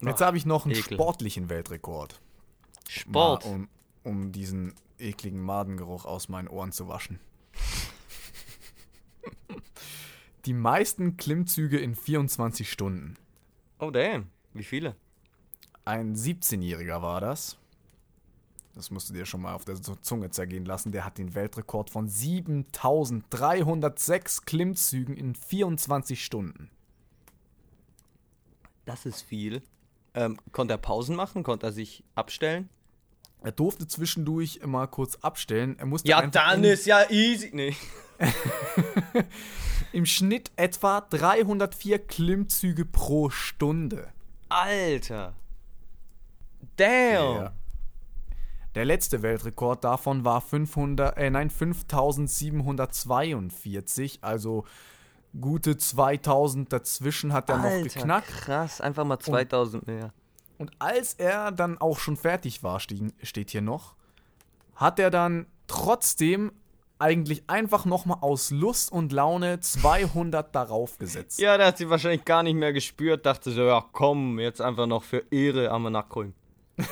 [0.00, 0.94] Jetzt habe ich noch einen Ekel.
[0.96, 2.20] sportlichen Weltrekord.
[2.90, 3.44] Sport.
[3.44, 3.68] Mal, um,
[4.02, 7.20] um diesen ekligen Madengeruch aus meinen Ohren zu waschen.
[10.44, 13.16] Die meisten Klimmzüge in 24 Stunden.
[13.78, 14.28] Oh, damn.
[14.54, 14.96] Wie viele?
[15.84, 17.58] Ein 17-Jähriger war das.
[18.74, 20.90] Das musst du dir schon mal auf der Zunge zergehen lassen.
[20.90, 26.70] Der hat den Weltrekord von 7306 Klimmzügen in 24 Stunden.
[28.84, 29.62] Das ist viel.
[30.14, 31.44] Ähm, konnte er Pausen machen?
[31.44, 32.68] Konnte er sich abstellen?
[33.42, 35.78] Er durfte zwischendurch immer kurz abstellen.
[35.78, 37.50] Er musste Ja, dann ist ja easy.
[37.52, 37.74] Nee.
[39.92, 44.08] im Schnitt etwa 304 Klimmzüge pro Stunde.
[44.48, 45.34] Alter.
[46.76, 47.36] Damn.
[47.36, 47.52] Ja.
[48.74, 54.64] Der letzte Weltrekord davon war 500, äh, nein, 5742, also
[55.40, 58.28] gute 2000 dazwischen hat er noch Alter, geknackt.
[58.28, 58.80] krass.
[58.80, 60.12] Einfach mal 2000 mehr.
[60.60, 63.94] Und als er dann auch schon fertig war, steht, hier noch,
[64.74, 66.52] hat er dann trotzdem
[66.98, 71.40] eigentlich einfach nochmal aus Lust und Laune 200 darauf gesetzt.
[71.40, 73.24] Ja, der hat sie wahrscheinlich gar nicht mehr gespürt.
[73.24, 76.34] Dachte so, ja komm, jetzt einfach noch für Ehre am Nachholen.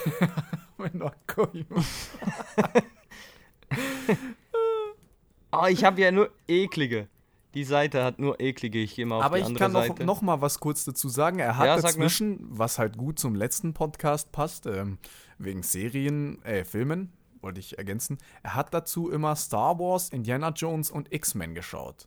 [5.51, 7.09] Oh, ich habe ja nur eklige.
[7.55, 8.79] Die Seite hat nur eklige.
[8.79, 10.05] Ich gehe mal auf Aber die ich andere kann noch, Seite.
[10.05, 11.39] noch mal was kurz dazu sagen.
[11.39, 14.99] Er hat Ja, dazwischen, was halt gut zum letzten Podcast passt, ähm,
[15.39, 18.19] wegen Serien, äh, Filmen, wollte ich ergänzen.
[18.43, 22.07] Er hat dazu immer Star Wars, Indiana Jones und X-Men geschaut.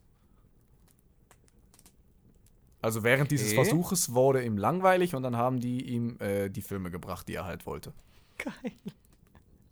[2.84, 3.64] Also während dieses Okay.
[3.64, 7.46] Versuches wurde ihm langweilig und dann haben die ihm äh, die Filme gebracht, die er
[7.46, 7.94] halt wollte.
[8.38, 8.74] Geil.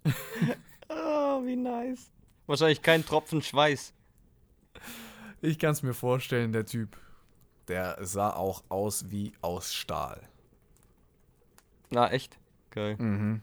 [0.89, 2.11] oh, wie nice.
[2.45, 3.93] Wahrscheinlich kein Tropfen Schweiß.
[5.41, 6.97] Ich kann es mir vorstellen, der Typ,
[7.67, 10.27] der sah auch aus wie aus Stahl.
[11.89, 12.37] Na, echt?
[12.71, 12.97] Geil.
[12.97, 13.41] Mhm.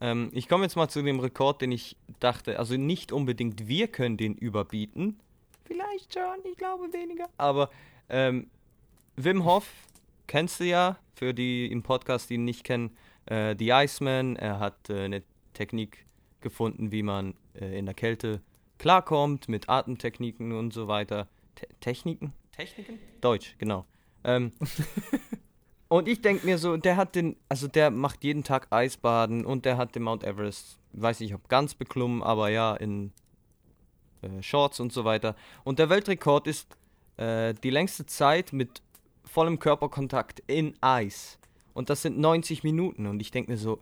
[0.00, 2.58] Ähm, ich komme jetzt mal zu dem Rekord, den ich dachte.
[2.58, 5.18] Also nicht unbedingt wir können den überbieten.
[5.64, 7.28] Vielleicht schon, ich glaube weniger.
[7.36, 7.70] Aber
[8.08, 8.48] ähm,
[9.16, 9.68] Wim Hof
[10.26, 14.36] kennst du ja, für die im Podcast, die ihn nicht kennen, äh, The Iceman.
[14.36, 16.04] Er hat äh, eine Technik
[16.40, 18.40] gefunden, wie man äh, in der Kälte
[18.78, 21.28] klarkommt, mit Atemtechniken und so weiter.
[21.54, 22.32] Te Techniken?
[22.52, 22.98] Techniken?
[23.20, 23.84] Deutsch, genau.
[24.24, 24.52] Ähm,
[25.88, 29.64] und ich denke mir so, der hat den, also der macht jeden Tag Eisbaden und
[29.64, 33.12] der hat den Mount Everest, weiß nicht, ob ganz beklommen, aber ja, in
[34.22, 35.36] äh, Shorts und so weiter.
[35.64, 36.66] Und der Weltrekord ist
[37.16, 38.82] äh, die längste Zeit mit
[39.24, 41.38] vollem Körperkontakt in Eis.
[41.74, 43.06] Und das sind 90 Minuten.
[43.06, 43.78] Und ich denke mir so,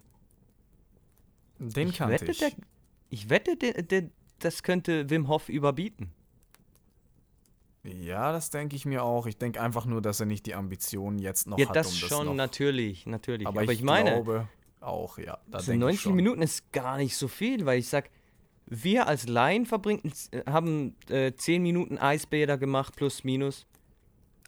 [1.58, 2.38] Den ich kannte wette, ich.
[2.38, 2.50] Der,
[3.08, 6.12] ich wette der, der, das könnte Wim Hof überbieten.
[7.84, 9.26] Ja, das denke ich mir auch.
[9.26, 12.00] Ich denke einfach nur, dass er nicht die Ambitionen jetzt noch Ja, hat, das um
[12.00, 12.34] das schon, noch.
[12.34, 13.46] natürlich, natürlich.
[13.46, 14.48] Aber, Aber, ich, ich, meine, glaube
[14.80, 15.38] auch, ja.
[15.46, 16.14] Da Also denke ich 90 schon.
[16.16, 18.10] Minuten ist gar nicht so viel, weil ich sag,
[18.66, 20.12] wir als Laien verbringen,
[20.48, 23.66] haben äh, 10 Minuten Eisbäder gemacht, plus minus.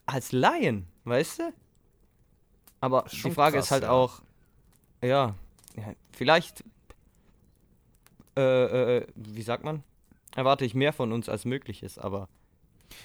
[0.06, 1.52] Als Laien, weißt du?
[2.80, 3.90] Aber die Frage krass, ist halt ja.
[3.90, 4.22] auch,
[5.02, 5.34] ja,
[5.76, 6.64] ja vielleicht,
[8.40, 9.82] äh, äh, wie sagt man?
[10.34, 12.28] Erwarte ich mehr von uns, als möglich ist, aber.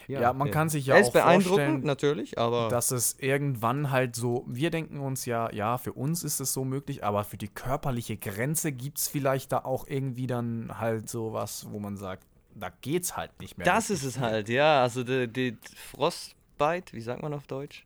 [0.08, 2.70] Ja, man kann sich ja ist auch beeindruckend, natürlich, aber.
[2.70, 6.64] Dass es irgendwann halt so, wir denken uns ja, ja, für uns ist es so
[6.64, 11.68] möglich, aber für die körperliche Grenze gibt es vielleicht da auch irgendwie dann halt sowas,
[11.70, 13.66] wo man sagt, da geht's halt nicht mehr.
[13.66, 14.82] Das ist es halt, ja.
[14.82, 15.58] Also die, die
[15.92, 17.86] Frostbite, wie sagt man auf Deutsch?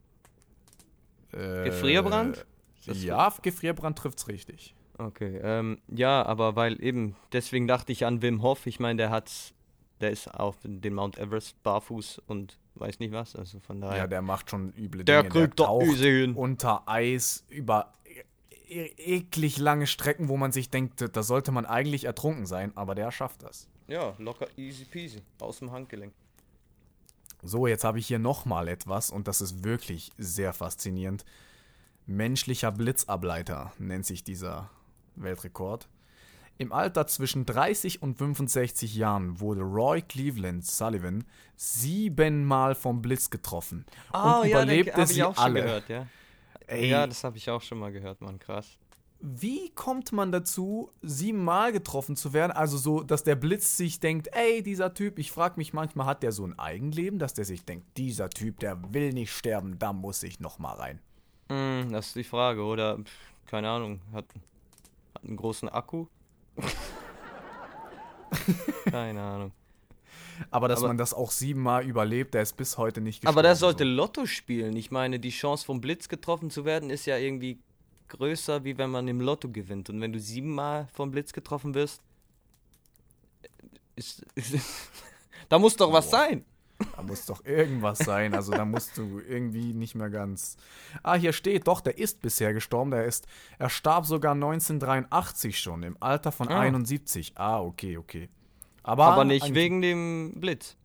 [1.32, 2.46] Äh, Gefrierbrand?
[2.86, 4.76] Ja, Gefrierbrand trifft's richtig.
[4.98, 8.66] Okay, ähm, ja, aber weil eben, deswegen dachte ich an Wim Hof.
[8.66, 9.54] Ich meine, der hat's,
[10.02, 13.36] der ist auf den Mount Everest barfuß und weiß nicht was.
[13.36, 13.98] Also von daher.
[13.98, 15.34] Ja, der macht schon üble Der Dinge.
[15.34, 16.34] kriegt doch taucht easy hin.
[16.34, 17.94] unter Eis über
[18.68, 22.76] e e eklig lange Strecken, wo man sich denkt, da sollte man eigentlich ertrunken sein,
[22.76, 23.68] aber der schafft das.
[23.88, 25.22] ja, locker easy peasy.
[25.40, 26.14] Aus dem Handgelenk.
[27.44, 31.24] So, jetzt habe ich hier nochmal etwas und das ist wirklich sehr faszinierend.
[32.08, 34.70] Menschlicher Blitzableiter nennt sich dieser
[35.22, 35.88] Weltrekord.
[36.60, 41.24] Im Alter zwischen 30 und 65 Jahren wurde Roy Cleveland Sullivan
[41.56, 45.62] siebenmal vom Blitz getroffen Ah, und überlebte hab ich sie auch schon alle.
[45.62, 46.08] gehört, ja.
[46.68, 48.78] Ey, Ja, das habe ich auch schon mal gehört, Mann, krass.
[49.20, 52.52] wie kommt man dazu, siebenmal getroffen zu werden?
[52.52, 56.24] Also so, dass der Blitz sich denkt, ey, dieser Typ, ich frage mich manchmal, hat
[56.24, 59.94] der so ein Eigenleben, dass der sich denkt, dieser Typ, der will nicht sterben, da
[59.94, 61.00] muss ich noch mal rein.
[61.52, 62.98] Hm, das ist die Frage, oder?
[62.98, 63.12] Pff,
[63.46, 64.26] keine Ahnung, hat,
[65.18, 66.06] hat einen großen Akku?
[68.90, 69.52] keine Ahnung.
[70.52, 73.36] Aber dass Aber- man das auch siebenmal überlebt, der ist bis heute nicht gestorben.
[73.36, 73.90] Aber der sollte So.
[73.90, 74.76] Lotto spielen.
[74.76, 77.60] Ich meine, die Chance vom Blitz getroffen zu werden ist ja irgendwie
[78.10, 79.90] größer, wie wenn man im Lotto gewinnt.
[79.90, 82.02] Und wenn du siebenmal vom Blitz getroffen wirst,
[83.96, 84.56] ist, ist,
[85.50, 86.18] da muss doch was Boah.
[86.20, 86.46] sein.
[86.96, 88.34] Da muss doch irgendwas sein.
[88.36, 90.58] Also da musst du irgendwie nicht mehr ganz.
[91.04, 92.92] Ah, hier steht doch, der ist bisher gestorben.
[92.92, 96.60] Der ist, er starb sogar 1983 schon, im Alter von Ah.
[96.60, 97.34] 71.
[97.36, 98.30] Ah, okay, okay.
[98.84, 100.78] Aber, Aber nicht wegen dem Blitz.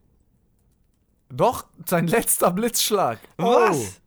[1.29, 3.19] Doch, sein letzter Blitzschlag.
[3.37, 4.01] Oh, Was?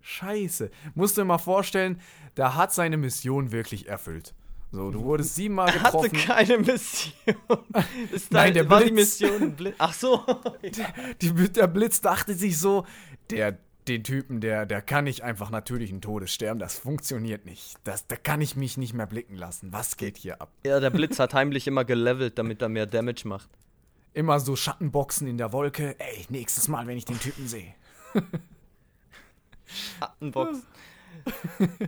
[0.00, 0.70] Scheiße.
[0.94, 2.00] Musst du dir mal vorstellen,
[2.36, 4.34] der hat seine Mission wirklich erfüllt.
[4.70, 6.28] So, du wurdest siebenmal Er hatte getroffen.
[6.28, 7.14] keine Mission.
[8.12, 9.20] Ist Nein, der war die Blitz.
[9.20, 9.74] Mission ein Blitz.
[9.78, 10.24] Ach so.
[11.22, 12.84] Die, der Blitz dachte sich so,
[13.30, 13.56] der,
[13.88, 16.60] den Typen, der, der kann nicht einfach natürlichen Todes sterben.
[16.60, 17.76] Das funktioniert nicht.
[17.84, 19.72] Das, da kann ich mich nicht mehr blicken lassen.
[19.72, 20.52] Was geht hier ab?
[20.66, 23.48] Ja, der Blitz hat heimlich immer gelevelt, damit er mehr Damage macht.
[24.12, 25.98] Immer so Schattenboxen in der Wolke.
[25.98, 27.74] Ey, nächstes Mal, wenn ich den Typen sehe.
[29.98, 30.58] Schattenbox.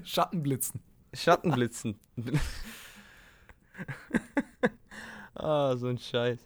[0.04, 0.80] Schattenblitzen.
[1.12, 1.98] Schattenblitzen.
[5.34, 6.38] ah, so ein Scheiß.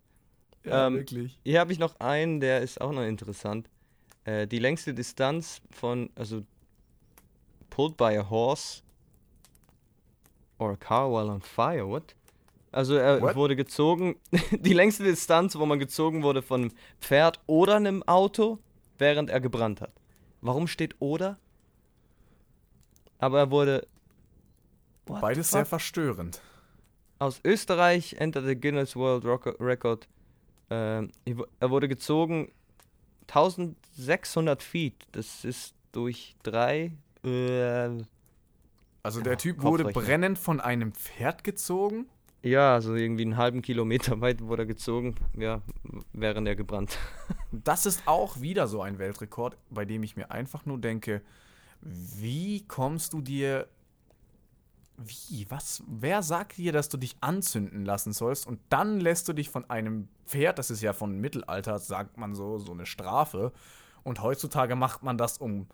[0.65, 1.39] Ja, Ähm, wirklich.
[1.45, 3.69] Hier habe ich noch einen, der ist auch noch interessant.
[4.25, 6.43] Äh, die längste Distanz von, also
[7.71, 8.83] pulled by a horse
[10.59, 12.15] or a car while on fire, what?
[12.73, 13.37] Also er What?
[13.37, 14.17] wurde gezogen,
[14.51, 18.59] die längste Distanz, wo man gezogen wurde von einem Pferd oder einem Auto,
[18.99, 19.93] während er gebrannt hat.
[20.41, 21.39] Warum steht oder?
[23.19, 23.87] Aber er wurde
[25.07, 26.41] What Beides sehr verstörend.
[27.19, 29.25] aus Österreich entered the Guinness World
[29.61, 30.09] Record.
[30.71, 32.51] Ähm, er wu- wurde gezogen
[33.27, 34.95] 1600 Feet.
[35.13, 36.93] Das ist durch drei.
[37.25, 38.03] Äh,
[39.03, 42.07] Also Ja, der Typ wurde brennend von einem Pferd gezogen.
[42.43, 45.15] ja, also irgendwie einen halben Kilometer weit wurde er gezogen.
[45.37, 45.61] Ja,
[46.13, 46.99] während er gebrannt.
[47.53, 51.23] Das ist auch wieder so ein Weltrekord, bei dem ich mir einfach nur denke,
[51.83, 53.69] wie kommst du dir.
[54.97, 55.47] Wie?
[55.51, 55.83] Was?
[55.87, 59.69] Wer sagt dir, dass du dich anzünden lassen sollst und dann lässt du dich von
[59.69, 63.53] einem Pferd, das ist ja von Mittelalter, sagt man so, so eine Strafe.
[64.05, 65.67] Und heutzutage macht man das, um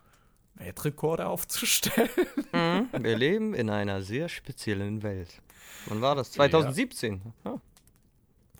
[0.55, 2.09] Weltrekorde aufzustellen.
[2.51, 5.41] Wir leben in einer sehr speziellen Welt.
[5.87, 6.31] Wann war das?
[6.31, 7.21] 2017.
[7.45, 7.59] Ja,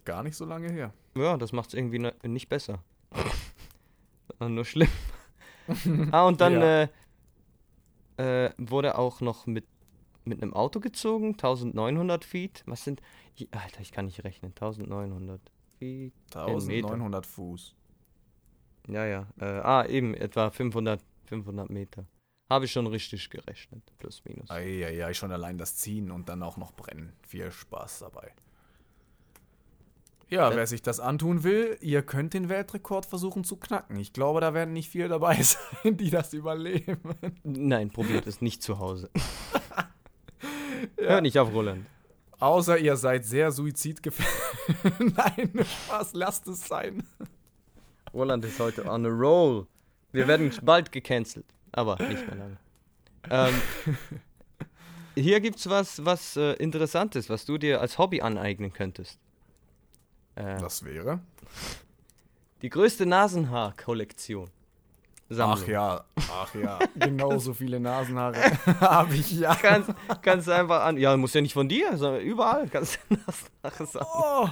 [0.05, 0.93] Gar nicht so lange her.
[1.15, 2.79] ja das macht es irgendwie ne- nicht besser.
[4.39, 4.89] Nur schlimm.
[6.11, 6.81] ah, und dann Ja.
[8.17, 9.65] äh, äh, wurde auch noch mit,
[10.25, 12.63] mit einem Auto gezogen, 1900 Feet.
[12.65, 13.01] Was sind.
[13.51, 14.51] Alter, ich kann nicht rechnen.
[14.51, 15.41] 1900
[15.79, 16.13] Feet.
[16.27, 16.45] Meter.
[16.45, 17.75] 1900 Fuß.
[18.87, 19.27] Ja, ja.
[19.39, 22.05] Äh, ah, eben, etwa 500, 500 Meter.
[22.49, 23.81] Habe ich schon richtig gerechnet.
[23.97, 24.49] Plus, minus.
[24.49, 27.13] Eieiei, schon allein das Ziehen und dann auch noch brennen.
[27.25, 28.33] Viel Spaß dabei.
[30.29, 30.55] Ja, Ja.
[30.55, 33.97] wer sich das antun will, ihr könnt den Weltrekord versuchen zu knacken.
[33.97, 36.99] Ich glaube, da werden nicht viele dabei sein, die das überleben.
[37.43, 39.09] Nein, probiert es nicht zu Hause.
[40.97, 41.85] Hör nicht auf Roland.
[42.39, 44.99] Außer ihr seid sehr suizidgefährdet.
[45.15, 45.51] Nein,
[45.85, 47.03] Spaß, lasst es sein.
[48.13, 49.67] Roland ist heute on a roll.
[50.11, 52.57] Wir werden bald gecancelt, aber nicht mehr lange.
[53.29, 53.61] Ähm,
[55.15, 59.19] hier gibt's was, was äh, Interessantes, was du dir als Hobby aneignen könntest.
[60.35, 61.19] Äh, Das wäre?
[62.61, 64.49] die größte Nasenhaar-Kollektion.
[65.39, 66.79] Ach ja, ach ja.
[66.95, 68.35] Genauso viele Nasenhaare
[68.81, 69.55] habe ich ja.
[69.55, 69.91] Kannst,
[70.21, 70.97] kannst du einfach an.
[70.97, 73.15] Ja, muss ja nicht von dir, sondern überall kannst du
[73.63, 74.11] Nasenhaare sammeln.
[74.13, 74.49] Oh.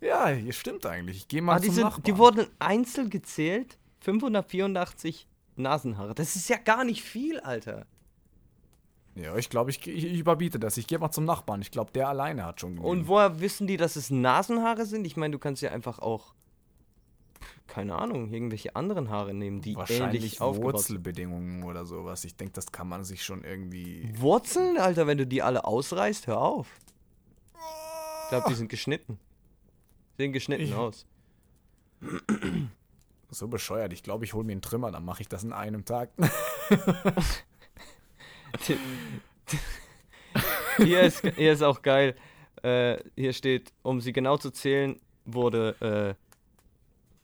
[0.00, 1.16] Ja, hier stimmt eigentlich.
[1.18, 2.02] Ich gehe mal Ah, die, zum Nachbarn.
[2.04, 3.78] die wurden einzeln gezählt.
[4.00, 6.14] 584 Nasenhaare.
[6.14, 7.86] Das ist ja gar nicht viel, Alter.
[9.14, 10.76] Ja, ich glaube, ich, ich, ich überbiete das.
[10.76, 11.62] Ich gehe mal zum Nachbarn.
[11.62, 12.90] Ich glaube, der alleine hat schon genügend.
[12.90, 15.06] Und woher wissen die, dass es Nasenhaare sind?
[15.06, 16.34] Ich meine, du kannst ja einfach auch,
[17.66, 20.74] keine Ahnung, irgendwelche anderen Haare nehmen, die Wahrscheinlich ähnlich aufgebaut.
[20.74, 22.24] Wurzelbedingungen oder sowas.
[22.24, 24.08] Ich denke, das kann man sich schon irgendwie.
[24.18, 26.68] Wurzeln, Alter, wenn du die alle ausreißt, hör auf.
[28.24, 29.18] Ich glaube, die sind geschnitten.
[30.18, 31.06] Sehen geschnitten Ich- aus.
[33.30, 33.92] So bescheuert.
[33.92, 36.10] Ich glaube, ich hole mir einen Trimmer, dann mache ich das in einem Tag.
[40.78, 42.14] Hier ist, hier ist auch geil.
[42.62, 46.25] Äh, hier steht, um sie genau zu zählen, wurde, äh,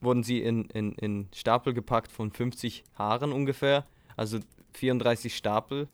[0.03, 3.87] wurden sie in, in, in Stapel gepackt von 50 Haaren ungefähr.
[4.17, 4.41] Also
[4.75, 5.88] 34 Stapel.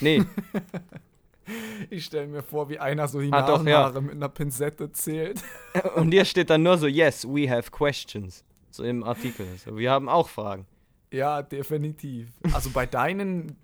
[0.00, 0.24] Nee,
[1.90, 3.88] Ich stelle mir vor, wie einer so die Ah, doch, ja.
[4.00, 5.42] Mit einer Pinzette zählt.
[5.94, 8.44] und hier steht dann nur so, yes, we have questions.
[8.70, 9.46] So im Artikel.
[9.64, 10.66] So, wir haben auch Fragen.
[11.12, 12.28] Ja, definitiv.
[12.52, 13.56] Also bei deinen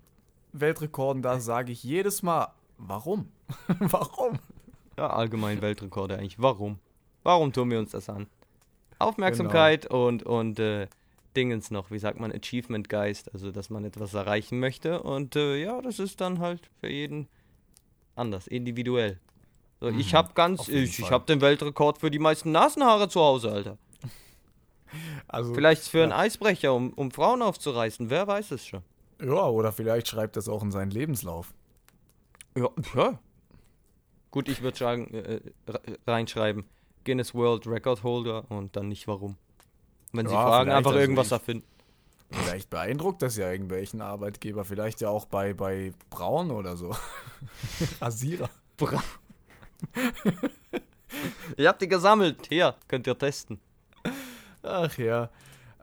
[0.53, 3.29] Weltrekorden, da sage ich jedes Mal, warum?
[3.79, 4.39] warum?
[4.97, 6.41] Ja, allgemein Weltrekorde eigentlich.
[6.41, 6.79] Warum?
[7.23, 8.27] Warum tun wir uns das an?
[8.99, 10.87] Aufmerksamkeit und, und äh,
[11.35, 15.01] Dingens noch, wie sagt man, Achievement-Geist, also dass man etwas erreichen möchte.
[15.03, 17.27] Und äh, ja, das ist dann halt für jeden
[18.15, 19.19] anders, individuell.
[19.81, 23.19] So, ich Mhm, habe ganz, ich, ich habe den Weltrekord für die meisten Nasenhaare zu
[23.21, 23.77] Hause, Alter.
[25.27, 26.17] Also, Vielleicht für einen ja.
[26.17, 28.83] Eisbrecher, um, um Frauen aufzureißen, wer weiß es schon.
[29.21, 31.53] Ja, oder vielleicht schreibt das auch in seinen Lebenslauf.
[32.55, 33.19] Ja, ja.
[34.31, 36.65] Gut, ich würde sagen, äh, re- reinschreiben,
[37.05, 39.35] Guinness World Record Holder und dann nicht warum.
[40.11, 41.67] Wenn Sie Ja, fragen, einfach also irgendwas ich- erfinden.
[42.31, 46.95] Vielleicht beeindruckt das ja irgendwelchen Arbeitgeber, vielleicht ja auch bei, bei Braun oder so.
[48.01, 48.49] Rasierer.
[48.75, 49.03] Bra
[51.57, 52.47] Ihr habt die gesammelt.
[52.49, 53.59] Hier, könnt ihr testen.
[54.63, 55.29] Ach ja.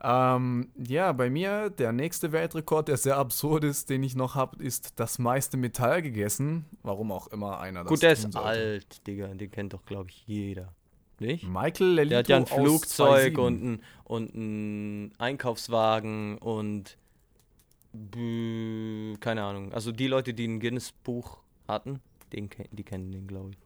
[0.03, 4.61] Ähm, ja, bei mir, der nächste Weltrekord, der sehr absurd ist, den ich noch habe,
[4.61, 6.65] ist das meiste Metall gegessen.
[6.81, 9.27] Warum auch immer einer das Gut, der ist alt, Digga.
[9.27, 10.73] Den kennt doch, glaube ich, jeder.
[11.21, 11.47] Nicht?
[11.47, 13.37] Michael Lelito Der hat ja ein Flugzeug 2.7.
[13.39, 16.97] und ein, und ein Einkaufswagen und
[17.95, 19.73] bü- keine Ahnung.
[19.73, 22.01] Also die Leute, die ein Guinness-Buch hatten,
[22.33, 23.57] den, die kennen den, glaube ich.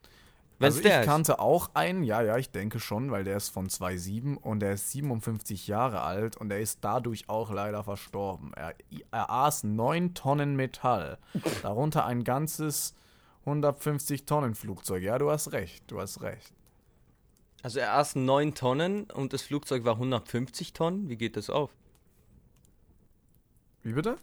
[0.58, 1.06] Wenn's Also ich ist.
[1.06, 4.74] kannte auch einen, ja, ja, ich denke schon, weil der ist von 2.7 und der
[4.74, 8.54] ist 57 Jahre alt und er ist dadurch auch leider verstorben.
[8.54, 8.74] Er,
[9.12, 11.18] er aß 9 Tonnen Metall,
[11.62, 12.96] darunter ein ganzes
[13.46, 15.04] 150 Tonnen Flugzeug.
[15.04, 16.54] Ja, du hast recht, du hast recht.
[17.66, 21.10] Also er aß 9 Tonnen und das Flugzeug war 150 Tonnen.
[21.10, 21.72] Wie geht das auf?
[23.82, 24.20] Wie bitte?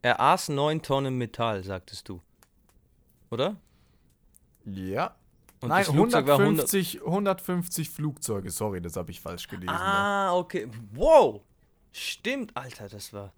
[0.00, 2.22] Er aß 9 Tonnen Metall, sagtest du.
[3.30, 3.56] Oder?
[4.64, 5.16] Ja.
[5.60, 8.50] Und Nein, das Flugzeug war 100 150, 150 Flugzeuge.
[8.50, 9.68] Sorry, das habe ich falsch gelesen.
[9.68, 10.66] Ah, okay.
[10.94, 11.42] Wow.
[11.92, 13.34] Stimmt, Alter, das war.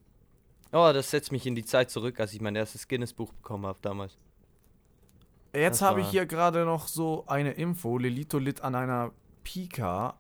[0.71, 3.81] Oh, das setzt mich in die Zeit zurück, als ich mein erstes Guinness-Buch bekommen habe
[3.83, 4.17] damals.
[5.55, 7.99] Jetzt habe ich hier gerade noch so eine Info.
[7.99, 9.13] Lelito litt an einer
[9.45, 10.17] Pika,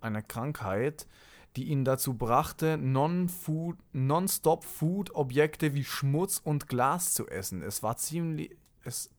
[0.00, 1.06] einer Krankheit,
[1.56, 7.62] die ihn dazu brachte, non-food, non-stop-Food-Objekte wie Schmutz und Glas zu essen.
[7.62, 8.56] Es war ziemlich.
[8.84, 9.10] Es,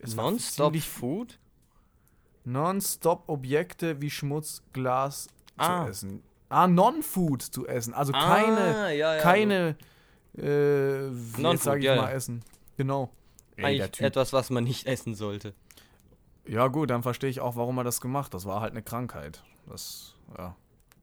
[0.00, 1.38] es war Non-stop ziemlich Food?
[2.44, 5.84] Non-stop-Objekte wie Schmutz, Glas Ah.
[5.84, 6.22] zu essen.
[6.48, 7.94] Ah, Non-Food zu essen.
[7.94, 9.76] Also Ah, keine, ja, ja, keine,
[10.36, 11.08] äh,
[11.40, 12.10] Non-Food, ja, mal.
[12.12, 12.42] Essen.
[12.76, 13.10] Genau.
[13.56, 15.54] Ey, Eigentlich etwas, was man nicht essen sollte.
[16.46, 18.34] Ja gut, dann verstehe ich auch, warum er das gemacht hat.
[18.34, 19.42] Das war halt eine Krankheit.
[19.66, 20.54] Das, ja,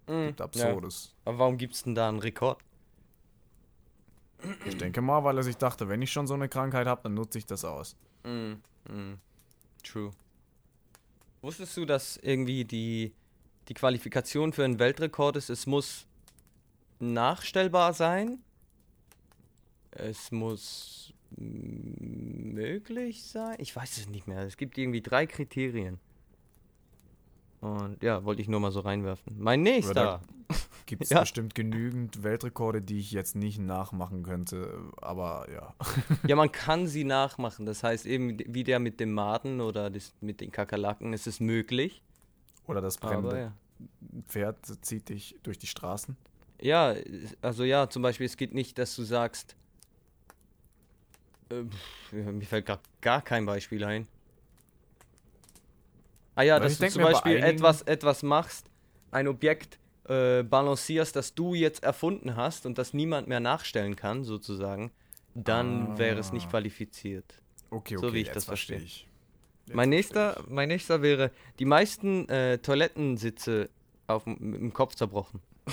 [0.08, 0.46] Mhm, gibt ja.
[0.46, 1.14] Absurdes.
[1.26, 2.60] Aber warum gibt's denn da einen Rekord?
[4.66, 7.14] Ich denke mal, weil er sich dachte, wenn ich schon so eine Krankheit habe, dann
[7.14, 7.96] nutze ich das aus.
[8.24, 8.54] Mm,
[8.90, 9.18] mm.
[9.84, 10.12] True.
[11.42, 13.14] Wusstest du, dass irgendwie die,
[13.70, 16.06] die Qualifikation für einen Weltrekord ist, es muss
[17.00, 18.40] nachstellbar sein,
[19.92, 26.00] es muss möglich sein, ich weiß es nicht mehr, es gibt irgendwie drei Kriterien.
[27.62, 29.36] Und ja, wollte ich nur mal so reinwerfen.
[29.40, 30.22] Mein nächster.
[30.86, 31.22] Gibt es Ja.
[31.22, 35.74] bestimmt genügend Weltrekorde, die ich jetzt nicht nachmachen könnte, aber ja.
[36.28, 37.66] Ja, man kann sie nachmachen.
[37.66, 41.40] Das heißt eben wie der mit dem Maden oder das mit den Kakerlaken ist es
[41.40, 42.04] möglich.
[42.68, 43.54] Oder das brennende ja.
[44.28, 46.18] Pferd zieht dich durch die Straßen.
[46.62, 46.94] Ja,
[47.42, 49.56] also ja, zum Beispiel, es geht nicht, dass du sagst,
[51.62, 54.08] äh, ja, mir fällt gar, gar kein Beispiel ein.
[56.36, 58.68] Ah ja, Weil dass du zum bei Beispiel einigen- etwas, etwas machst,
[59.12, 59.78] ein Objekt
[60.10, 64.92] äh, balancierst, das du jetzt erfunden hast und das niemand mehr nachstellen kann, sozusagen,
[65.34, 66.50] dann wäre es nicht Ah.
[66.50, 67.42] qualifiziert.
[67.70, 69.08] Okay, So okay, wie ich das verstehe ich.
[69.72, 73.70] Mein nächster, mein nächster wäre, die meisten äh, Toilettensitze
[74.08, 75.40] auf, dem- mit dem Kopf zerbrochen.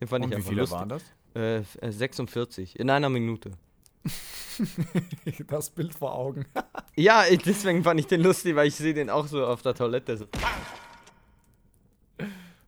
[0.00, 0.78] Den fand Und ich wie einfach viele lustig.
[0.78, 1.04] waren das?
[1.34, 3.52] Äh, f- äh, 46 in einer Minute.
[5.48, 6.46] das Bild vor Augen.
[6.96, 9.74] Ja, ich- deswegen fand ich den lustig, weil ich sehe den auch so auf der
[9.74, 10.16] Toilette.
[10.16, 10.26] So.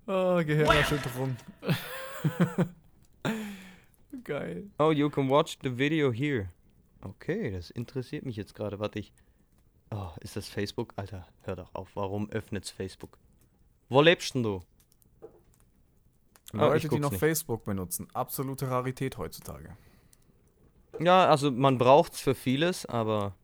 [0.09, 1.37] Oh, Gehirnerschütterung.
[4.25, 4.65] Geil.
[4.79, 6.49] Oh, you can watch the video here.
[7.03, 8.79] Okay, das interessiert mich jetzt gerade.
[8.81, 9.13] Warte ich.
[9.93, 10.93] Oh, ist das Facebook?
[10.97, 11.89] Alter, hör doch auf.
[11.95, 13.19] Warum öffnet's Facebook?
[13.89, 14.63] Wo lebst denn du?
[16.53, 17.21] Ah, Leute, die noch nicht.
[17.21, 19.77] Facebook benutzen, absolute Rarität heutzutage.
[21.01, 23.35] Ja, also man braucht's für vieles, aber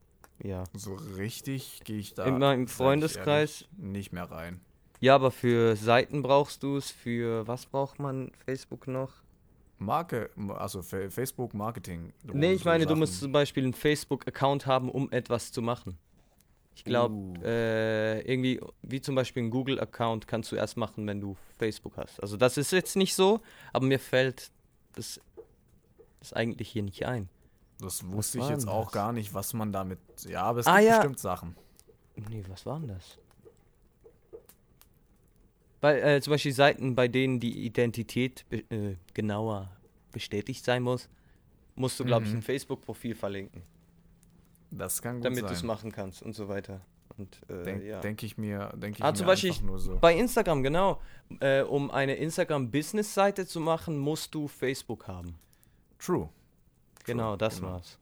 [0.42, 0.64] ja.
[0.74, 4.60] So richtig gehe ich da In meinem Freundeskreis- ehrlich, nicht mehr rein.
[5.00, 6.90] Ja, aber für Seiten brauchst du es.
[6.90, 9.10] Für was braucht man Facebook noch?
[9.78, 12.12] Marke, also Fa- Facebook Marketing.
[12.22, 15.98] Nee, ich meine, du Sachen- musst zum Beispiel einen Facebook-Account haben, um etwas zu machen.
[16.74, 17.34] Ich glaube, Uh.
[17.44, 22.20] äh, irgendwie, wie zum Beispiel ein Google-Account kannst du erst machen, wenn du Facebook hast.
[22.22, 23.40] Also das ist jetzt nicht so,
[23.72, 24.50] aber mir fällt
[24.94, 25.20] das,
[26.20, 27.28] das eigentlich hier nicht ein.
[27.80, 28.92] Das wusste ich jetzt denn auch das?
[28.92, 29.98] gar nicht, was man damit.
[30.26, 30.96] Ja, aber es Ah, gibt ja.
[30.98, 31.56] bestimmt Sachen.
[32.16, 33.18] Nee, was war denn das?
[35.80, 39.70] Bei, äh, zum Beispiel Seiten, bei denen die Identität be äh, genauer
[40.12, 41.08] bestätigt sein muss,
[41.74, 42.38] musst du, glaube ich, Mhm.
[42.38, 43.62] ein Facebook-Profil verlinken,
[44.72, 46.80] Das kann gut damit du es machen kannst und so weiter.
[47.18, 48.00] Und, äh, Denke ja.
[48.00, 49.98] denk ich mir, denke ich Ah, mir zum Beispiel einfach nur so.
[49.98, 51.00] Bei Instagram, genau.
[51.40, 55.38] Äh, um eine Instagram-Business-Seite zu machen, musst du Facebook haben.
[55.98, 56.30] True.
[57.04, 57.72] Genau, das genau.
[57.72, 57.98] war's.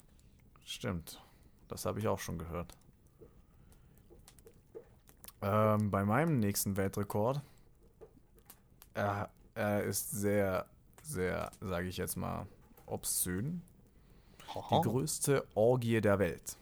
[0.64, 1.20] Stimmt.
[1.66, 2.72] Das habe ich auch schon gehört.
[5.42, 7.40] Ähm, bei meinem nächsten Weltrekord,
[8.94, 10.66] er, er ist sehr,
[11.02, 12.46] sehr, sage ich jetzt mal,
[12.86, 13.62] obszön.
[14.70, 16.56] Die größte Orgie der Welt.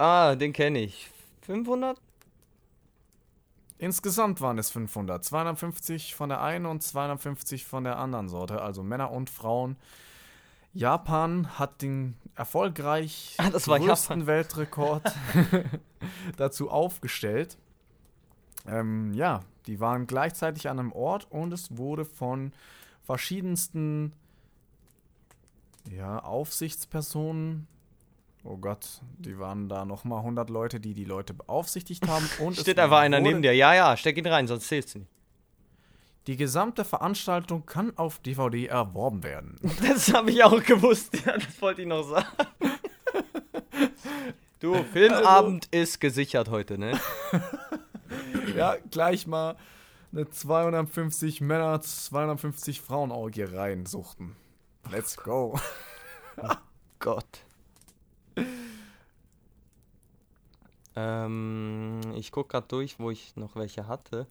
[0.00, 1.10] Ah, den kenne ich.
[1.42, 2.00] 500?
[3.76, 5.22] Insgesamt waren es 500.
[5.22, 9.76] 250 von der einen und 250 von der anderen Sorte, also Männer und Frauen.
[10.72, 14.26] Japan hat den erfolgreich Ah, größten.
[14.26, 15.02] Weltrekord
[16.38, 17.58] dazu aufgestellt.
[18.66, 22.54] Ähm, ja, die waren gleichzeitig an einem Ort und es wurde von
[23.02, 24.14] verschiedensten
[25.90, 27.66] ja, Aufsichtspersonen
[28.42, 28.86] Oh Gott,
[29.18, 32.28] die waren da nochmal 100 Leute, die die Leute beaufsichtigt haben.
[32.40, 33.54] Und Steht einfach einer wurde- neben dir.
[33.54, 35.10] Ja, ja, steck ihn rein, sonst zählst du nicht.
[36.26, 39.56] Die gesamte Veranstaltung kann auf DVD erworben werden.
[39.86, 41.14] Das habe ich auch gewusst.
[41.26, 42.26] Ja, das wollte ich noch sagen.
[44.60, 46.98] Du, Filmabend ist gesichert heute, ne?
[48.54, 49.56] ja, gleich mal
[50.12, 54.36] eine 250 Männer, 250 Frauenorgie reinsuchten.
[54.90, 55.58] Let's go.
[56.98, 57.24] Gott.
[60.96, 64.26] Ähm, ich guck gerade durch, wo ich noch welche hatte.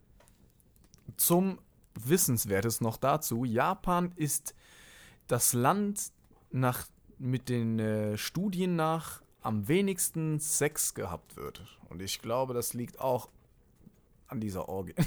[1.18, 1.60] Zum
[1.96, 3.46] Wissenswertes noch dazu.
[3.46, 4.56] Japan ist
[5.28, 6.12] das Land
[6.52, 6.86] nach,
[7.18, 11.64] mit den äh, Studien nach am wenigsten Sex gehabt wird.
[11.90, 13.30] Und ich glaube, das liegt auch
[14.28, 14.96] an dieser Orgie.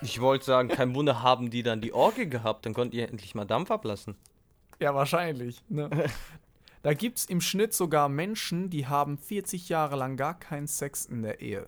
[0.00, 3.34] Ich wollte sagen, kein Wunder haben die dann die Orgie gehabt, dann konnten die endlich
[3.34, 4.14] mal Dampf ablassen.
[4.78, 5.60] Ja, wahrscheinlich.
[5.68, 5.90] Ne?
[6.88, 11.04] Da gibt es im Schnitt sogar Menschen, die haben 40 Jahre lang gar keinen Sex
[11.04, 11.66] in der Ehe.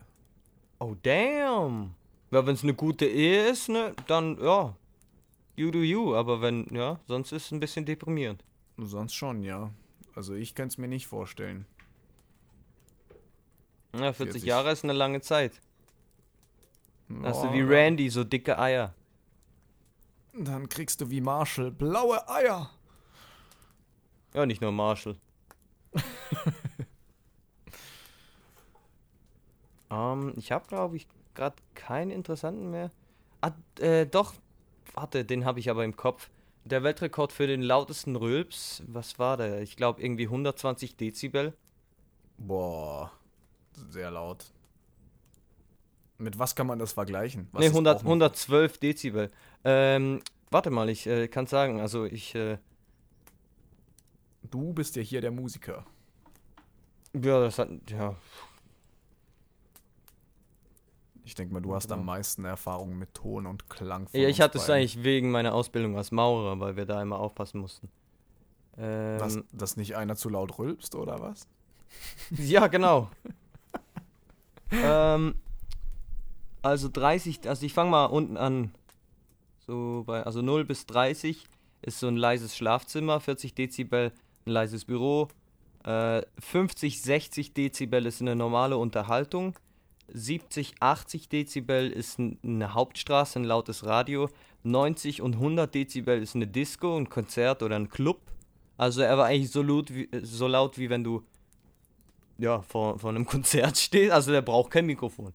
[0.78, 1.94] Oh, damn.
[2.30, 4.74] Ja, wenn es eine gute Ehe ist, ne, dann, ja,
[5.56, 6.14] you do you.
[6.14, 8.42] Aber wenn, ja, sonst ist es ein bisschen deprimierend.
[8.78, 9.70] Sonst schon, ja.
[10.14, 11.66] Also ich kann es mir nicht vorstellen.
[13.92, 14.44] Ja, 40, 40.
[14.44, 15.60] Jahre ist eine lange Zeit.
[17.10, 18.94] Da hast du Oh, wie Randy so dicke Eier.
[20.32, 22.70] Dann kriegst du wie Marshall blaue Eier.
[24.34, 25.16] Ja, nicht nur Marshall.
[29.90, 32.90] ähm, ich habe, glaube ich, gerade keinen interessanten mehr.
[33.40, 34.34] Ah, äh, doch.
[34.94, 36.30] Warte, den habe ich aber im Kopf.
[36.64, 39.62] Der Weltrekord für den lautesten Rülps, was war der?
[39.62, 41.54] Ich glaube irgendwie 120 Dezibel.
[42.36, 43.10] Boah,
[43.90, 44.44] sehr laut.
[46.18, 47.48] Mit was kann man das vergleichen?
[47.52, 49.30] Was ne, ist 100, auch noch- 112 Dezibel.
[49.64, 50.20] Ähm,
[50.50, 52.58] warte mal, ich äh, kann sagen, also ich, äh,
[54.42, 55.84] Du bist ja hier der Musiker.
[57.12, 58.16] ja, das hat, ja,
[61.30, 64.08] Ich denke mal, du hast am meisten Erfahrung mit Ton und Klang.
[64.12, 67.60] Ja, ich hatte es eigentlich wegen meiner Ausbildung als Maurer, weil wir da immer aufpassen
[67.60, 67.88] mussten.
[68.76, 71.46] Ähm, Dass, dass nicht einer zu laut rülpst, oder was?
[72.30, 73.10] ja, genau.
[74.72, 75.36] ähm,
[76.62, 78.72] also 30, also ich fange mal unten an.
[79.60, 81.46] So bei, also 0 bis 30
[81.82, 84.12] ist so ein leises Schlafzimmer, 40 Dezibel
[84.46, 85.28] ein leises Büro,
[85.84, 89.54] äh, 50, 60 Dezibel ist eine normale Unterhaltung,
[90.12, 94.28] 70, 80 Dezibel ist eine Hauptstraße, ein lautes Radio.
[94.62, 98.20] 90 und 100 Dezibel ist eine Disco, ein Konzert oder ein Club.
[98.76, 101.22] Also er war eigentlich so laut wie, so laut, wie wenn du
[102.38, 104.12] ja, vor, vor einem Konzert stehst.
[104.12, 105.32] Also der braucht kein Mikrofon.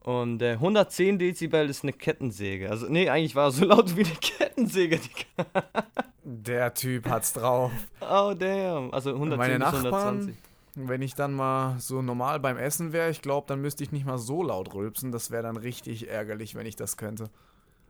[0.00, 2.68] Und äh, 110 Dezibel ist eine Kettensäge.
[2.68, 4.98] Also, nee, eigentlich war er so laut wie eine Kettensäge.
[6.24, 7.72] Der Typ hat's drauf.
[8.00, 8.92] Oh, damn.
[8.94, 10.34] Also 110 Meine bis Nachbarn, 120.
[10.76, 14.06] wenn ich dann mal so normal beim Essen wäre, ich glaube, dann müsste ich nicht
[14.06, 15.10] mal so laut rülpsen.
[15.12, 17.28] Das wäre dann richtig ärgerlich, wenn ich das könnte.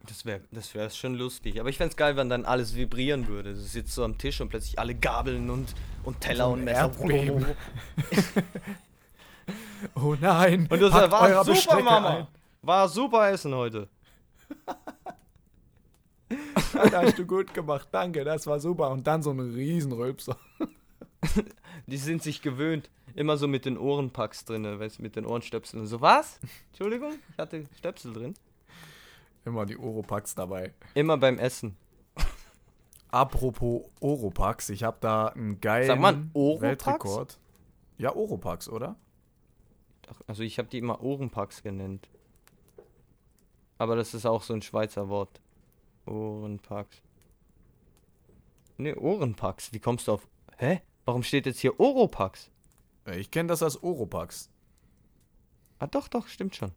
[0.07, 1.61] Das wäre das wär schon lustig.
[1.61, 3.55] Aber ich fände es geil, wenn dann alles vibrieren würde.
[3.55, 6.65] Du sitzt so am Tisch und plötzlich alle Gabeln und, und Teller So und ein
[6.65, 6.81] Messer.
[6.81, 7.47] Erdbeben.
[9.97, 10.69] Oh nein!
[10.71, 12.09] Und das war super, Bestecke Mama.
[12.19, 12.27] ein.
[12.63, 13.89] War super Essen heute.
[16.73, 18.91] Das hast du gut gemacht, danke, das war super.
[18.91, 20.37] Und dann so ein Riesenrülpser.
[21.87, 22.91] Die sind sich gewöhnt.
[23.15, 25.87] Immer so mit den Ohrenpacks drin, weißt du, mit den Ohrenstöpseln.
[25.87, 26.41] So, was?
[26.71, 28.35] Entschuldigung, ich hatte Stöpsel drin.
[29.45, 30.73] Immer die Oropax dabei.
[30.95, 31.77] Immer beim Essen.
[33.09, 36.63] Apropos Oropax, ich habe da einen geilen Sag mal, Oropax?
[36.63, 37.39] Weltrekord.
[37.99, 38.97] Ja, Oropax, oder?
[40.27, 42.09] Also ich habe die immer Ohrenpacks genannt.
[43.79, 45.41] Aber das ist auch so ein Schweizer Wort.
[46.07, 47.03] Ohrenpacks.
[48.79, 49.73] Ne, Ohrenpacks.
[49.73, 50.29] Wie kommst du auf...
[50.59, 50.83] Hä?
[51.05, 52.51] Warum steht jetzt hier Oropax?
[53.17, 54.51] Ich kenne das als Oropax.
[55.79, 56.73] Ah, doch, doch, stimmt schon.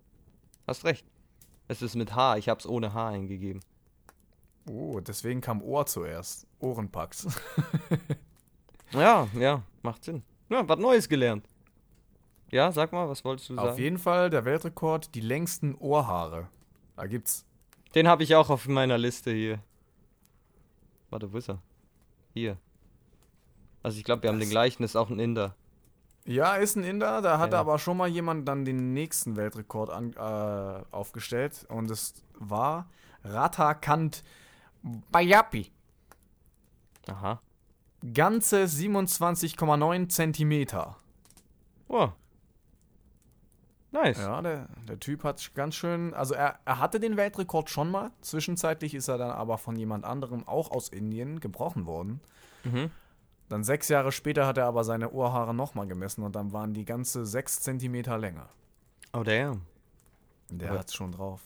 [0.68, 1.06] Hast recht.
[1.68, 2.38] Es ist mit H.
[2.38, 3.62] Ich hab's ohne H eingegeben.
[4.68, 6.48] Oh, deswegen kam Ohr zuerst.
[6.60, 7.28] Ohrenpax.
[8.92, 10.24] Ja, ja, macht Sinn.
[10.50, 11.48] Ja, was Neues gelernt.
[12.52, 13.82] Ja, sag mal, was wolltest du Auf sagen?
[13.82, 16.48] jeden Fall der Weltrekord, die längsten Ohrhaare.
[16.96, 17.46] Da gibt's.
[17.96, 19.60] Den habe ich auch auf meiner Liste hier.
[21.10, 21.62] Warte, wo ist er?
[22.34, 22.58] Hier.
[23.84, 25.56] Also ich glaube, wir haben den gleichen, ist auch ein Inder.
[26.26, 27.60] Ja, ist ein Inder, da hat Ja.
[27.60, 31.66] aber schon mal jemand dann den nächsten Weltrekord an, äh, aufgestellt.
[31.70, 32.90] Und es war
[33.24, 34.24] Ratakant
[35.12, 35.72] Bayapi.
[37.08, 37.40] Aha.
[38.14, 40.98] Ganze 27,9 Zentimeter.
[41.88, 42.10] Oh.
[44.04, 44.18] Nice.
[44.18, 48.12] Ja, der, der Typ hat ganz schön, also er, er hatte den Weltrekord schon mal.
[48.22, 52.20] Zwischenzeitlich ist er dann aber von jemand anderem, auch aus Indien, gebrochen worden.
[52.66, 52.92] Mhm.
[53.48, 56.84] Dann sechs Jahre später hat er aber seine Ohrhaare nochmal gemessen und dann waren die
[56.84, 58.50] ganze sechs Zentimeter länger.
[59.14, 59.62] Oh, damn.
[60.50, 61.42] Der Aber- hat's schon drauf.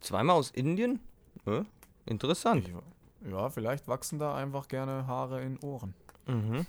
[0.00, 1.00] Zweimal aus Indien?
[1.46, 1.62] Äh,
[2.06, 2.68] interessant.
[2.68, 5.94] Ich, ja, vielleicht wachsen da einfach gerne Haare in Ohren.
[6.26, 6.66] Mhm.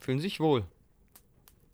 [0.00, 0.64] Fühlen sich wohl.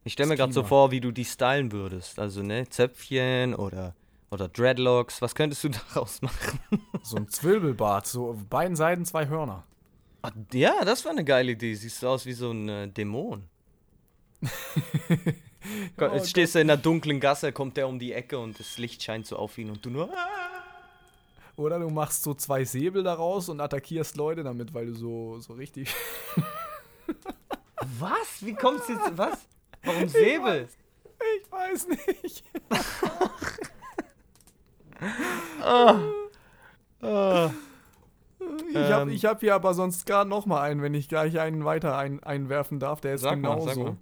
[0.05, 2.19] Ich stelle mir gerade so vor, wie du die stylen würdest.
[2.19, 3.95] Also, ne, Zöpfchen oder,
[4.31, 5.21] oder Dreadlocks.
[5.21, 6.61] Was könntest du daraus machen?
[7.03, 9.65] So ein Zwirbelbart, so auf beiden Seiten zwei Hörner.
[10.53, 11.75] Ja, das war eine geile Idee.
[11.75, 13.45] Siehst du aus wie so ein äh, Dämon.
[15.97, 18.59] Gott, Oh Jetzt stehst du in der dunklen Gasse, kommt der um die Ecke und
[18.59, 20.11] das Licht scheint so auf ihn und du nur.
[20.11, 20.27] "Ah."
[21.57, 25.53] Oder du machst so zwei Säbel daraus und attackierst Leute damit, weil du so, so
[25.53, 25.95] richtig.
[27.99, 28.41] Was?
[28.41, 29.19] Wie kommst du jetzt?
[29.19, 29.39] Was?
[29.83, 30.69] Warum Säbel?
[31.43, 32.45] Ich weiß nicht.
[35.63, 35.99] Ah.
[38.71, 39.19] Ich habe Ähm.
[39.19, 42.79] hab hier aber sonst gerade noch mal einen, wenn ich gleich einen weiter ein, einwerfen
[42.81, 43.01] darf.
[43.01, 43.97] Der ist Sag mal, sag genauso.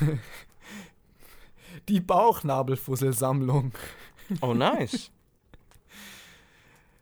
[1.88, 3.72] Die Bauchnabelfusselsammlung.
[4.40, 5.10] Oh, nice.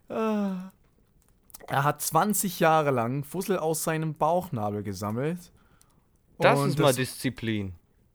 [0.09, 0.73] Ah.
[1.69, 5.39] Er hat 20 Jahre lang Fussel aus seinem Bauchnabel gesammelt.
[6.39, 7.73] Das ist mal Disziplin.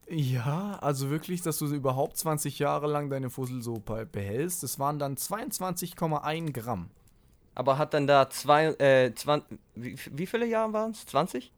[0.09, 4.63] Ja, also wirklich, dass du überhaupt 20 Jahre lang deine Fussel so be- behältst.
[4.63, 6.89] Das waren dann 22,1 Gramm.
[7.55, 11.05] Aber hat dann da zwei, äh, 20, wie, wie viele Jahre waren es?
[11.07, 11.51] 20?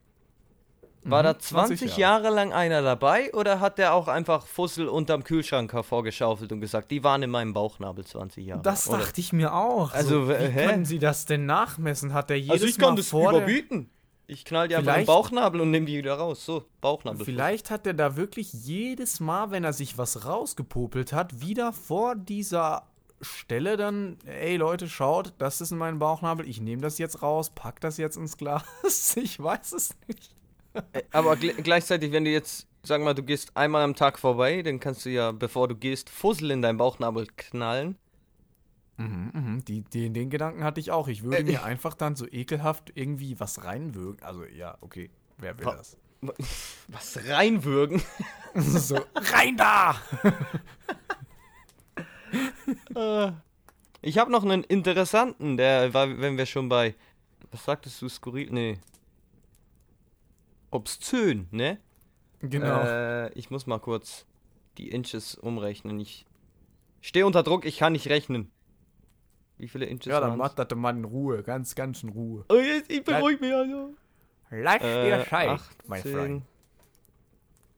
[1.04, 2.30] War Mhm, da 20, 20 Jahre.
[2.30, 7.04] lang einer dabei oder hat der auch einfach Fussel unterm Kühlschrank hervorgeschaufelt und gesagt, die
[7.04, 8.62] waren in meinem Bauchnabel 20 Jahre?
[8.64, 8.98] Das oder?
[9.00, 9.94] dachte ich mir auch.
[9.94, 10.68] Also, so, wie hä?
[10.68, 12.14] können sie das denn nachmessen?
[12.14, 13.90] Hat der jedes Also ich kann Mal das vor der- überbieten.
[14.30, 16.46] Ich knall die einfach Vielleicht- Bauchnabel und nehme die wieder raus.
[16.46, 17.26] So, Bauchnabel.
[17.26, 22.16] Vielleicht hat er da wirklich jedes Mal, wenn er sich was rausgepopelt hat, wieder vor
[22.16, 22.84] dieser
[23.22, 27.50] Stelle dann, ey Leute, schaut, das ist in meinem Bauchnabel, ich nehme das jetzt raus,
[27.50, 28.64] pack das jetzt ins Glas.
[29.18, 30.36] Ich weiß es nicht.
[31.12, 34.80] Aber gl gleichzeitig, wenn du jetzt, sag mal, du gehst einmal am Tag vorbei, dann
[34.80, 37.98] kannst du ja, bevor du gehst, Fussel in deinen Bauchnabel knallen.
[39.00, 39.66] Mhm, mhm.
[39.66, 41.08] Die, den, den Gedanken hatte ich auch.
[41.08, 44.22] Ich würde mir einfach dann so ekelhaft irgendwie was reinwürgen.
[44.24, 45.98] Also ja, okay, wer will das?
[46.90, 48.02] Was reinwürgen.
[48.56, 49.96] so, rein da!
[54.02, 56.96] Ich habe noch einen interessanten, der war, wenn wir schon bei,
[57.52, 58.50] was sagtest du, skurril?
[58.52, 58.80] Nee.
[60.72, 61.80] Obszön, ne?
[62.40, 62.82] Genau.
[62.82, 64.26] Äh, ich muss mal kurz
[64.78, 66.00] die Inches umrechnen.
[66.00, 66.26] Ich
[67.02, 68.52] stehe unter Druck, ich kann nicht rechnen.
[69.60, 72.46] Wie viele Inches Ja, dann macht das der Mann in Ruhe, ganz, ganz in Ruhe.
[72.50, 73.94] Oh, jetzt, ich beruhige mich also.
[74.50, 75.26] Lass Äh,
[75.86, 76.44] mein 18 Freund.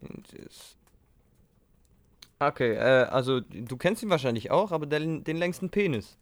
[0.02, 0.78] Inches.
[2.40, 6.18] Okay, äh, also du kennst ihn wahrscheinlich auch, aber den, den längsten Penis.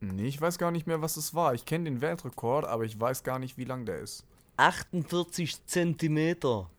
[0.00, 1.54] Nee, ich weiß gar nicht mehr, was es war.
[1.54, 4.24] Ich kenne den Weltrekord, aber ich weiß gar nicht, wie lang der ist.
[4.56, 6.70] 48 Zentimeter.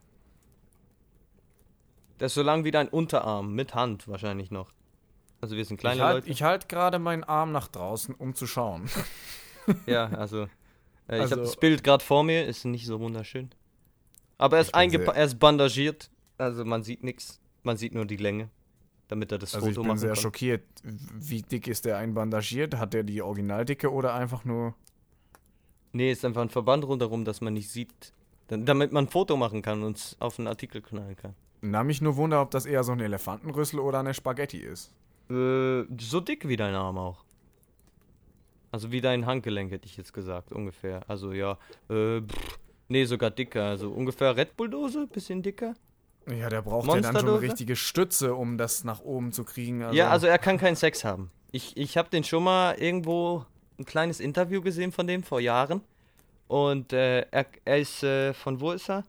[2.16, 4.72] Das ist so lang wie dein Unterarm, mit Hand wahrscheinlich noch.
[5.40, 6.30] Also wir sind Ich kleine halt, Leute.
[6.30, 8.88] ich halt gerade meinen Arm nach draußen, um zu schauen.
[9.86, 10.42] Ja, also.
[11.06, 13.50] Äh, ich Also- habe das Bild gerade vor mir, ist nicht so wunderschön.
[14.38, 17.38] Aber er ist, Ich bin sehr- er ist bandagiert, also man sieht nichts.
[17.62, 18.48] Man sieht nur die Länge,
[19.08, 20.22] damit er das Also ich Foto bin machen sehr kann.
[20.22, 20.62] schockiert.
[20.82, 22.76] Wie dick ist der einbandagiert?
[22.78, 24.74] Hat der die Originaldicke oder einfach nur...
[25.92, 28.12] Nee, ist einfach ein Verband rundherum, dass man nicht sieht.
[28.48, 31.34] Damit man ein Foto machen kann und es auf einen Artikel knallen kann.
[31.60, 34.90] Na, mich nur wunder, ob das eher so ein Elefantenrüssel oder eine Spaghetti ist.
[35.30, 37.24] Äh, so dick wie dein Arm auch.
[38.72, 41.02] Also wie dein Handgelenk, hätte ich jetzt gesagt, ungefähr.
[41.08, 41.58] Also ja,
[41.88, 42.58] äh, pff,
[42.88, 43.64] nee, sogar dicker.
[43.64, 45.74] Also ungefähr Red Bull-Dose, bisschen dicker.
[46.28, 49.82] Ja, der braucht ja dann schon eine richtige Stütze, um das nach oben zu kriegen.
[49.82, 51.30] Also, ja, also er kann keinen Sex haben.
[51.50, 53.44] Ich, ich habe den schon mal irgendwo
[53.78, 55.80] ein kleines Interview gesehen von dem vor Jahren.
[56.46, 59.04] Und äh, er, er ist, äh, von wo ist er?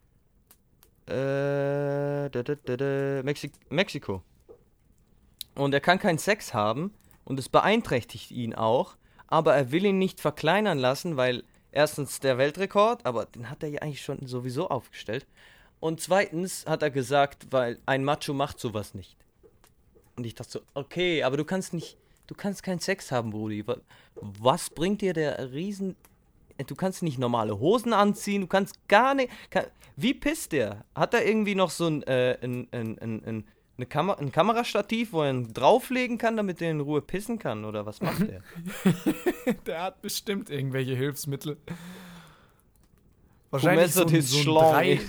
[1.08, 4.22] Äh, da, da, da, Mexi Mexiko.
[5.56, 6.94] Und er kann keinen Sex haben
[7.26, 8.96] und es beeinträchtigt ihn auch,
[9.28, 13.70] aber er will ihn nicht verkleinern lassen, weil erstens der Weltrekord, aber den hat er
[13.70, 15.26] ja eigentlich schon sowieso aufgestellt.
[15.80, 19.18] Und zweitens hat er gesagt, weil ein Macho macht sowas nicht.
[20.16, 21.98] Und ich dachte so, okay, aber du kannst nicht,
[22.28, 23.66] du kannst keinen Sex haben, Brudi.
[23.66, 23.78] Wa-
[24.16, 25.96] Was bringt dir der Riesen...
[26.58, 29.32] Äh, Du kannst nicht normale Hosen anziehen, du kannst gar nicht...
[29.50, 30.86] Kann, wie pisst der?
[30.94, 33.48] Hat er irgendwie noch so ein, äh, ein, ein, ein, ein,
[33.82, 37.66] eine Kamer ein Kamerastativ, wo er ihn drauflegen kann, damit er in Ruhe pissen kann?
[37.66, 38.44] Oder was macht der?
[39.66, 41.58] der hat bestimmt irgendwelche Hilfsmittel.
[43.50, 45.02] Promessa so ein, so ein drei,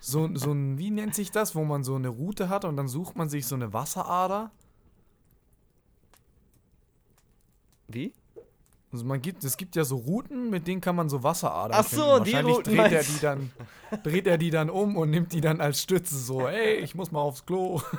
[0.00, 2.86] so, so ein, wie nennt sich das, wo man so eine Route hat und dann
[2.86, 4.50] sucht man sich so eine Wasserader.
[7.88, 8.12] Wie?
[8.90, 11.86] Also man gibt, es gibt ja so Routen, mit denen kann man so Wasseradern Ach
[11.86, 12.24] so, finden.
[12.24, 13.52] die Wahrscheinlich Routen dreht er die dann,
[14.02, 17.10] dreht er die dann um und nimmt die dann als Stütze so, ey, ich muss
[17.12, 17.82] mal aufs Klo.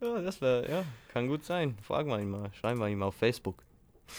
[0.00, 1.76] Ja, das wäre, ja, kann gut sein.
[1.82, 3.64] Fragen wir ihn mal, schreiben wir ihn mal auf Facebook.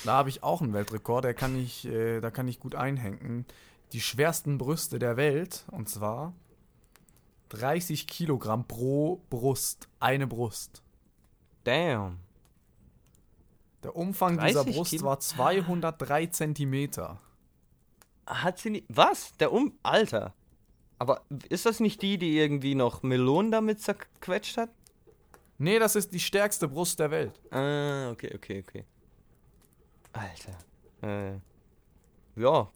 [0.03, 3.45] Da habe ich auch einen Weltrekord, der kann ich, äh, da kann ich gut einhängen.
[3.93, 6.33] Die schwersten Brüste der Welt, und zwar
[7.49, 9.87] 30 Kilogramm pro Brust.
[10.01, 10.83] Eine Brust.
[11.63, 12.17] Damn.
[13.83, 15.05] Der Umfang dieser 30 Brust Kilo?
[15.05, 17.19] war 203 Zentimeter.
[18.25, 18.85] Hat sie nicht.
[18.89, 19.33] Was?
[19.39, 19.77] Der Um.
[19.83, 20.33] Alter.
[20.97, 24.69] Aber ist das nicht die, die irgendwie noch Melonen damit zerquetscht hat?
[25.57, 27.39] Nee, das ist die stärkste Brust der Welt.
[27.51, 28.85] Ah, okay, okay, okay.
[30.13, 30.57] Alter.
[31.01, 31.39] Äh.
[32.39, 32.69] Ja.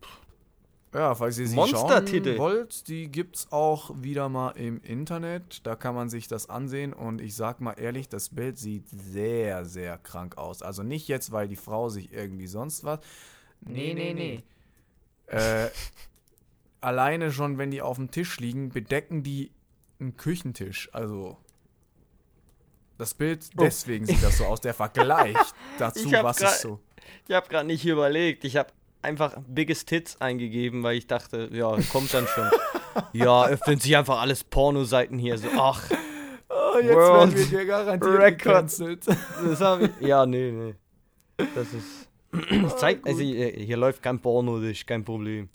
[0.93, 5.65] Ja, falls ihr sie schauen wollt, die gibt's auch wieder mal im Internet.
[5.65, 9.65] Da kann man sich das ansehen und ich sag mal ehrlich, das Bild sieht sehr,
[9.65, 10.61] sehr krank aus.
[10.61, 12.99] Also nicht jetzt, weil die Frau sich irgendwie sonst was.
[13.61, 14.43] Nee, nee, nee.
[15.27, 15.69] Äh,
[16.81, 19.51] alleine schon, wenn die auf dem Tisch liegen, bedecken die
[19.99, 20.89] einen Küchentisch.
[20.93, 21.37] Also
[22.99, 23.61] das Bild, Oh.
[23.63, 24.61] deswegen sieht das so aus.
[24.61, 25.37] Der Vergleich
[25.79, 26.79] dazu, was ist so.
[27.27, 28.43] Ich habe gerade nicht überlegt.
[28.43, 28.69] Ich habe
[29.03, 32.49] einfach Biggest Hits eingegeben, weil ich dachte, ja, kommt dann schon.
[33.13, 35.37] ja, öffnen sich einfach alles Pornoseiten hier.
[35.37, 35.89] So, ach,
[36.49, 38.37] Oh, jetzt World werden wir dir garantiert Record.
[38.39, 39.07] gecancelt.
[39.07, 40.07] das habe ich.
[40.07, 40.75] Ja, nee, nee.
[41.55, 42.09] Das ist.
[42.49, 45.49] Ich zeig, also hier, hier läuft kein Porno, das ist kein Problem.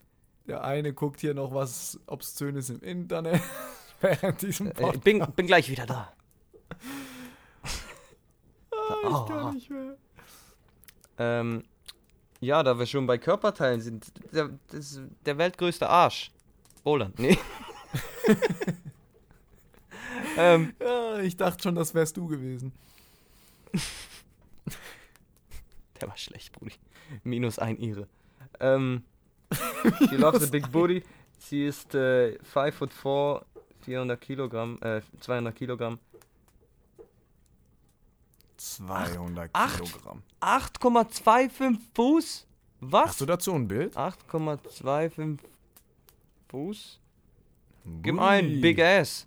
[0.47, 3.41] Der eine guckt hier noch was Obszönes im Internet
[4.01, 4.97] während diesem Äh, Podcast.
[4.97, 6.13] Ich bin, bin gleich wieder da.
[8.73, 9.97] ich kann nicht mehr.
[11.19, 11.65] Ähm,
[12.41, 14.51] ja, da wir schon bei Körperteilen sind, der,
[15.27, 16.31] der weltgrößte Arsch.
[16.85, 17.37] Roland, nee.
[20.37, 22.73] ähm, Ja, ich dachte schon, das wärst du gewesen.
[26.01, 26.75] der war schlecht, Brudi.
[27.25, 28.07] Minus ein Ire.
[28.61, 29.03] Ähm,
[30.09, 31.03] she loves a big booty.
[31.39, 33.45] Sie ist äh, 5 foot 4,
[33.83, 35.99] 400 Kilogramm, äh, 200 Kilogramm.
[38.59, 39.83] 200 acht.
[39.83, 40.23] Kilogramm.
[40.41, 42.47] 8,25 Fuß?
[42.81, 43.09] Was?
[43.09, 43.97] Hast du dazu ein Bild?
[43.97, 45.39] 8,25
[46.49, 47.01] Fuß?
[48.03, 48.21] Gib Ui.
[48.21, 49.27] ein, Big Ass.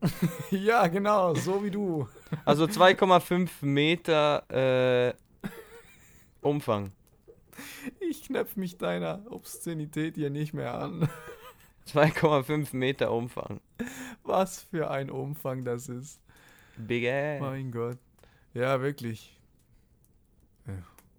[0.50, 2.06] Ja, genau, so wie du.
[2.44, 5.14] Also 2,5 Meter äh,
[6.42, 6.92] Umfang.
[7.98, 11.08] Ich knöpf mich deiner Obszönität hier nicht mehr an.
[11.88, 13.60] 2,5 Meter Umfang.
[14.22, 16.20] Was für ein Umfang das ist.
[16.76, 17.40] Big Ass.
[17.40, 17.98] Mein Gott.
[18.56, 19.38] Ja, wirklich.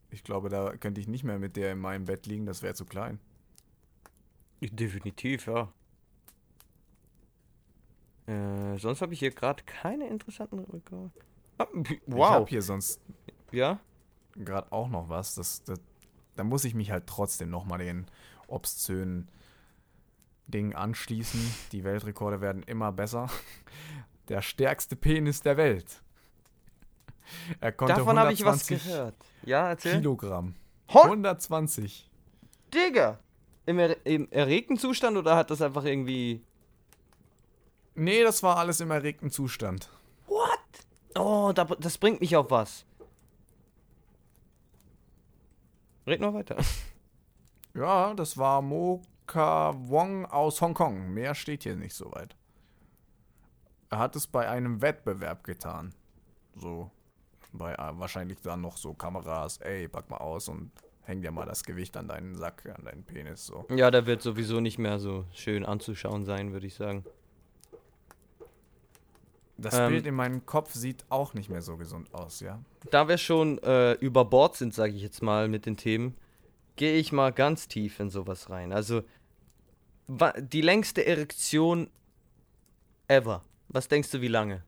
[0.09, 2.73] Ich glaube, da könnte ich nicht mehr mit der in meinem Bett liegen, das wäre
[2.73, 3.19] zu klein.
[4.59, 5.71] Definitiv, ja.
[8.25, 11.11] Äh, sonst habe ich hier gerade keine interessanten Rekorde.
[11.59, 12.29] Ah, p- Ich wow.
[12.31, 12.99] habe hier sonst
[13.51, 13.79] Ja?
[14.35, 15.35] gerade auch noch was.
[15.35, 15.79] Das, das,
[16.35, 18.07] da muss ich mich halt trotzdem nochmal den
[18.47, 19.29] obszönen
[20.47, 21.39] Dingen anschließen.
[21.71, 23.29] Die Weltrekorde werden immer besser.
[24.27, 26.01] Der stärkste Penis der Welt.
[27.59, 29.15] Er konnte Davon habe ich was 120 gehört.
[29.43, 29.97] Ja, erzähl.
[29.97, 30.55] Kilogramm.
[30.93, 32.09] Ho 120.
[32.73, 33.19] Digga!
[33.65, 36.41] Im, er Im erregten Zustand oder hat das einfach irgendwie.
[37.95, 39.89] Nee, das war alles im erregten Zustand.
[40.27, 40.59] What?
[41.15, 42.85] Oh, da, das bringt mich auf was.
[46.05, 46.57] Red noch weiter.
[47.73, 51.13] Ja, das war Moka Wong aus Hongkong.
[51.13, 52.35] Mehr steht hier nicht so weit.
[53.91, 55.93] Er hat es bei einem Wettbewerb getan.
[56.55, 56.89] So.
[57.57, 59.57] Bei äh, wahrscheinlich dann noch so Kameras.
[59.57, 60.71] Ey, pack mal aus und
[61.03, 63.45] häng dir mal das Gewicht an deinen Sack, an deinen Penis.
[63.45, 63.65] So.
[63.75, 67.05] Ja, der wird sowieso nicht mehr so schön anzuschauen sein, würde ich sagen.
[69.57, 69.89] Das Ähm.
[69.89, 72.59] Bild in meinem Kopf sieht auch nicht mehr so gesund aus, ja.
[72.91, 76.15] Da wir schon äh, über Bord sind, sage ich jetzt mal, mit den Themen,
[76.75, 78.71] gehe ich mal ganz tief in sowas rein.
[78.71, 79.03] Also,
[80.39, 81.89] die längste Erektion
[83.07, 83.43] ever.
[83.67, 84.63] Was denkst du, wie lange?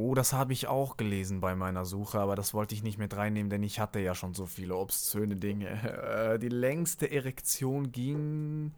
[0.00, 3.16] Oh, das habe ich auch gelesen bei meiner Suche, aber das wollte ich nicht mit
[3.16, 5.68] reinnehmen, denn ich hatte ja schon so viele obszöne Dinge.
[5.98, 8.72] Äh, die längste Erektion ging.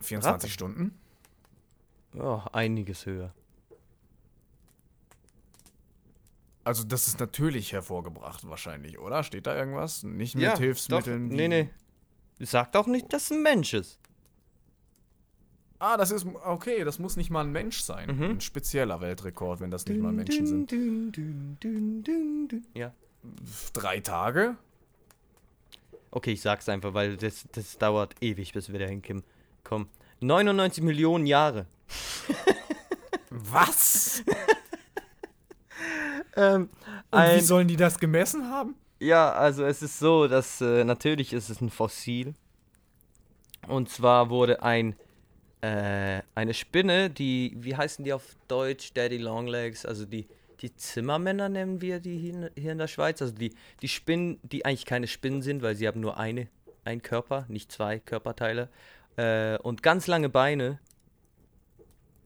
[0.00, 0.48] 24 Ratte.
[0.48, 0.98] Stunden?
[2.18, 3.32] Oh, einiges höher.
[6.64, 9.22] Also, das ist natürlich hervorgebracht, wahrscheinlich, oder?
[9.22, 10.02] Steht da irgendwas?
[10.02, 11.30] Nicht mit Ja, Hilfsmitteln?
[11.30, 11.70] Doch, nee, nee.
[12.40, 14.00] Sagt auch nicht, dass es ein Mensch ist.
[15.78, 16.26] Ah, das ist.
[16.44, 18.16] Okay, das muss nicht mal ein Mensch sein.
[18.16, 18.22] Mhm.
[18.24, 20.70] Ein spezieller Weltrekord, wenn das nicht mal Menschen sind.
[20.70, 22.66] Dün, dün, dün, dün, dün.
[22.74, 22.92] Ja.
[23.72, 24.56] Drei Tage?
[26.10, 29.24] Okay, ich sag's einfach, weil das, das dauert ewig, bis wir da hinkommen.
[29.64, 29.88] Komm.
[30.20, 31.66] 99 Millionen Jahre.
[33.30, 34.22] Was?
[36.36, 36.68] Ähm,
[37.12, 38.74] Und wie sollen die das gemessen haben?
[38.98, 42.34] ja, also es ist so, dass äh, natürlich ist es ein Fossil.
[43.68, 44.96] Und zwar wurde ein
[45.64, 48.92] äh, eine Spinne, die, wie heißen die auf Deutsch?
[48.94, 50.26] Daddy Longlegs, also die,
[50.60, 53.20] die Zimmermänner nennen wir die hier, in- hier in der Schweiz.
[53.22, 56.48] Also die, die Spinnen, die eigentlich keine Spinnen sind, weil sie haben nur eine,
[56.84, 58.68] einen Körper, nicht zwei Körperteile.
[59.16, 60.78] Äh, und ganz lange Beine.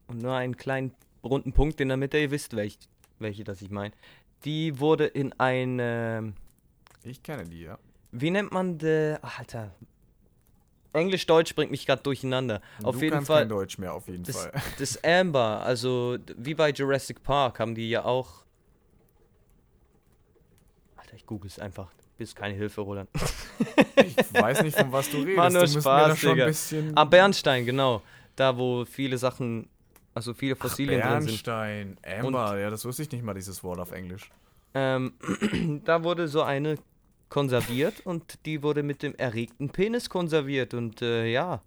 [0.07, 2.78] Und nur einen kleinen runden Punkt in der Mitte, ihr wisst, welch,
[3.18, 3.95] welche das ich meine.
[4.45, 6.34] Die wurde in ein, ähm,
[7.03, 7.78] Ich kenne die, ja.
[8.12, 9.74] wie nennt man de, ach, Alter.
[10.93, 12.61] Englisch-Deutsch bringt mich gerade durcheinander.
[12.82, 13.43] Auf du jeden kannst Fall.
[13.43, 14.53] kein Deutsch mehr, auf jeden Das, Fall.
[14.78, 18.45] das Amber, also wie bei Jurassic Park, haben die ja auch.
[20.97, 21.91] Alter, ich google es einfach.
[22.16, 23.09] Bist keine Hilfe, Roland.
[23.97, 25.36] Ich weiß nicht, von was du redest.
[25.36, 26.97] War nur du musst mir Spaß, da schon bisschen...
[26.97, 28.03] Ah, Bernstein, genau.
[28.36, 29.68] Da, wo viele Sachen,
[30.14, 31.45] also viele Fossilien drin sind.
[31.45, 34.30] Bernstein, Amber, ja, das wusste ich nicht mal, dieses Wort auf Englisch.
[34.74, 35.14] Ähm,
[35.84, 36.76] da wurde so eine
[37.29, 41.62] konserviert und die wurde mit dem erregten Penis konserviert und äh, ja,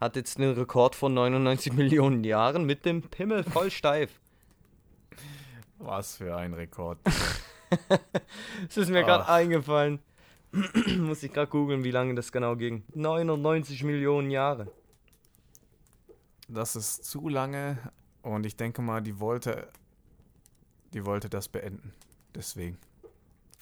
[0.00, 4.20] hat jetzt einen Rekord von 99 Millionen Jahren mit dem Pimmel voll steif.
[5.78, 6.98] Was für ein Rekord.
[8.68, 9.98] Das ist mir gerade eingefallen.
[10.98, 12.84] Muss ich gerade googeln, wie lange das genau ging.
[12.94, 14.70] 99 Millionen Jahre.
[16.46, 17.78] Das ist zu lange
[18.22, 19.68] und ich denke mal, die wollte,
[20.92, 21.92] die wollte das beenden.
[22.34, 22.78] Deswegen.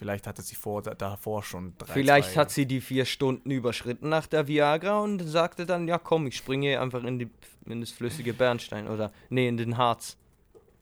[0.03, 3.53] Vielleicht hatte sie vor, da- davor schon drei Vielleicht zwei- hat sie die vier Stunden
[3.53, 7.31] überschritten nach der Viagra und sagte dann, ja komm, ich springe einfach in, die,
[7.67, 10.17] in das flüssige Bernstein oder, nee, in den Harz.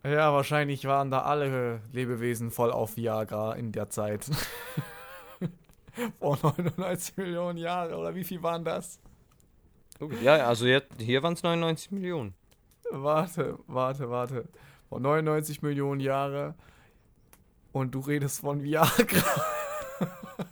[0.03, 4.25] Ja, wahrscheinlich waren da alle Lebewesen voll auf Viagra in der Zeit.
[6.19, 8.99] Vor 99 Millionen Jahre, oder wie viel waren das?
[10.23, 12.33] Ja, also jetzt, hier waren es 99 Millionen.
[12.91, 14.49] Warte, warte, warte.
[14.89, 16.55] Vor 99 Millionen Jahre
[17.73, 19.23] und du redest von Viagra.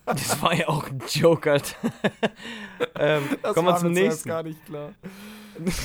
[0.04, 1.74] Das war ja auch ein Joke, Alter.
[2.96, 4.28] ähm, Das kommen wir zum nächsten.
[4.28, 4.92] gar nicht klar.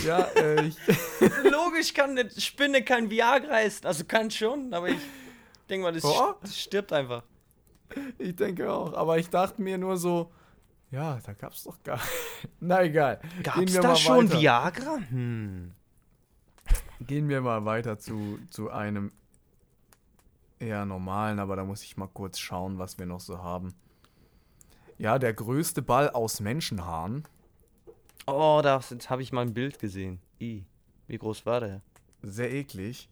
[0.05, 0.77] Ja, äh, ich,
[1.49, 3.85] Logisch kann eine Spinne kein Viagra essen.
[3.87, 4.99] Also kann schon, aber ich
[5.69, 6.33] denke mal, das, Oh.
[6.51, 7.23] stirbt einfach.
[8.17, 8.93] ich denke auch.
[8.93, 10.31] Aber ich dachte mir nur so,
[10.91, 12.01] ja, da gab's doch gar.
[12.59, 13.21] Na egal.
[13.41, 14.41] Gab's da schon weiter.
[14.41, 14.97] Viagra?
[15.09, 15.71] Hm.
[16.99, 19.11] Gehen wir mal weiter zu, zu einem
[20.63, 23.73] eher normalen, aber da muss ich mal kurz schauen, was wir noch so haben.
[24.97, 27.23] Ja, der größte Ball aus Menschenhaaren
[28.25, 30.21] Oh, jetzt habe ich mal ein Bild gesehen.
[30.39, 30.63] I.
[31.07, 31.81] Wie groß war der?
[32.21, 33.09] Sehr eklig.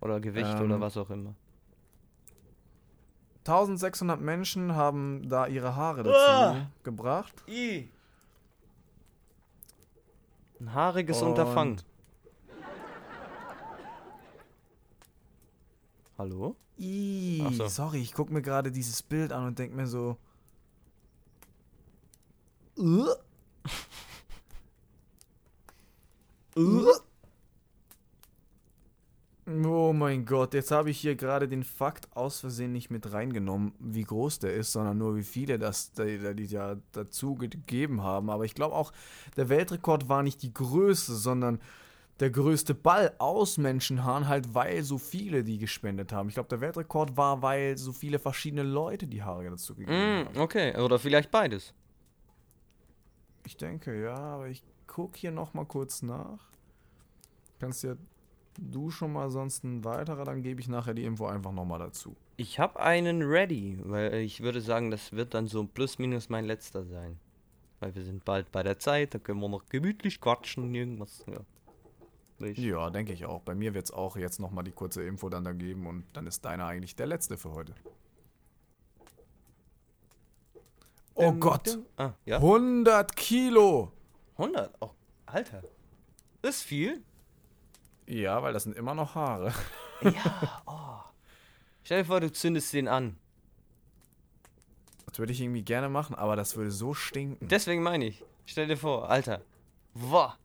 [0.00, 1.34] Oder Gewicht Ähm, oder was auch immer.
[3.46, 6.70] 1600 Menschen haben da ihre Haare dazu Ah!
[6.82, 7.44] gebracht.
[7.46, 7.90] I.
[10.60, 11.82] Ein haariges Und- Unterfangen.
[16.16, 16.56] Hallo?
[16.78, 17.68] Ach so.
[17.68, 20.16] sorry, ich gucke mir gerade dieses Bild an und denke mir so.
[22.76, 23.08] Uh.
[26.56, 26.92] Uh.
[29.46, 33.72] Oh mein Gott, jetzt habe ich hier gerade den Fakt aus Versehen nicht mit reingenommen,
[33.78, 38.30] wie groß der ist, sondern nur wie viele das die, die ja dazu gegeben haben.
[38.30, 38.92] Aber ich glaube auch,
[39.36, 41.60] der Weltrekord war nicht die Größe, sondern
[42.20, 46.28] der größte Ball aus Menschenhaaren, halt weil so viele die gespendet haben.
[46.28, 50.24] Ich glaube, der Weltrekord war, weil so viele verschiedene Leute die Haare dazu gegeben Mm,
[50.26, 50.38] haben.
[50.38, 51.74] okay, oder vielleicht beides.
[53.46, 56.38] Ich denke, ja, aber ich gucke hier nochmal kurz nach.
[57.60, 57.94] Kannst ja
[58.58, 62.16] du schon mal sonst ein weiterer, dann gebe ich nachher die Info einfach nochmal dazu.
[62.36, 66.44] Ich habe einen ready, weil ich würde sagen, das wird dann so plus minus mein
[66.44, 67.18] letzter sein.
[67.80, 71.24] Weil wir sind bald bei der Zeit, da können wir noch gemütlich quatschen und irgendwas.
[71.26, 71.40] Ja.
[72.40, 73.40] Ich, Ja, denke ich auch.
[73.42, 76.26] Bei mir wird es auch jetzt nochmal die kurze Info dann da geben und dann
[76.26, 77.74] ist deiner eigentlich der letzte für heute.
[81.14, 81.78] Oh Gott!
[81.96, 82.36] Ah, ja.
[82.36, 83.92] 100 Kilo!
[84.36, 84.74] 100?
[84.80, 84.90] Oh,
[85.26, 85.62] Alter.
[86.42, 87.02] Das ist viel.
[88.06, 89.52] Ja, weil das sind immer noch Haare.
[90.02, 91.10] Ja, oh.
[91.84, 93.16] Stell dir vor, du zündest den an.
[95.06, 97.46] Das würde ich irgendwie gerne machen, aber das würde so stinken.
[97.48, 98.24] Deswegen meine ich.
[98.44, 99.40] Stell dir vor, Alter.
[99.94, 100.36] Boah.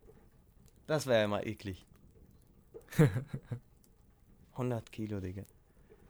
[0.90, 1.86] Das wäre ja mal eklig.
[4.54, 5.44] 100 Kilo, Digga.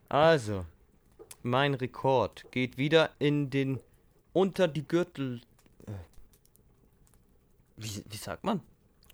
[0.07, 0.65] Also,
[1.43, 3.81] mein Rekord geht wieder in den
[4.31, 5.41] unter die Gürtel.
[5.85, 5.91] Äh,
[7.75, 8.61] wie, wie sagt man?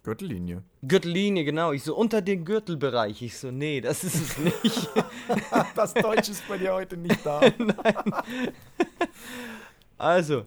[0.03, 0.61] Gürtellinie.
[0.83, 1.71] Gürtellinie, genau.
[1.71, 3.23] Ich so unter den Gürtelbereich.
[3.23, 4.89] Ich so, nee, das ist es nicht.
[5.75, 7.41] Das Deutsch ist bei dir heute nicht da.
[9.97, 10.45] Also,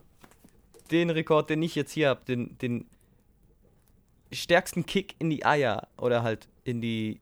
[0.93, 2.87] den Rekord, den ich jetzt hier habe, den, den
[4.33, 7.20] stärksten Kick in die Eier oder halt in die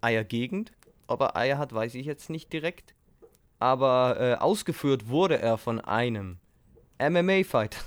[0.00, 0.72] Eiergegend.
[1.06, 2.94] Ob er Eier hat, weiß ich jetzt nicht direkt.
[3.58, 6.38] Aber äh, ausgeführt wurde er von einem
[7.00, 7.80] MMA-Fighter.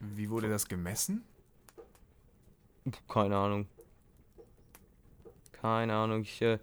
[0.00, 1.24] Wie wurde das gemessen?
[3.08, 3.66] Keine Ahnung.
[5.52, 6.22] Keine Ahnung.
[6.22, 6.58] Ich, äh,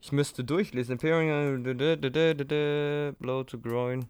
[0.00, 0.98] ich müsste durchlesen.
[3.18, 4.08] Blow to groin.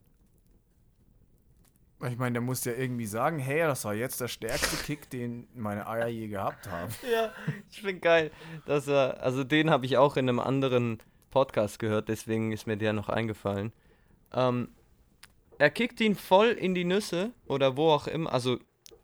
[2.08, 5.46] Ich meine, der muss ja irgendwie sagen, hey, das war jetzt der stärkste Kick, den
[5.54, 6.92] meine Eier je gehabt haben.
[7.12, 7.32] Ja,
[7.70, 8.30] ich finde geil,
[8.66, 10.98] dass er, also den habe ich auch in einem anderen
[11.30, 13.72] Podcast gehört, deswegen ist mir der noch eingefallen.
[14.32, 14.68] Ähm,
[15.58, 18.58] er kickt ihn voll in die Nüsse oder wo auch immer, also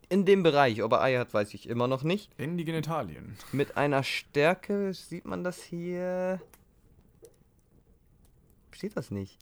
[0.09, 2.31] in dem Bereich, ob er Eier hat, weiß ich immer noch nicht.
[2.37, 3.37] In die Genitalien.
[3.51, 6.41] Mit einer Stärke, sieht man das hier?
[8.71, 9.37] Steht das nicht?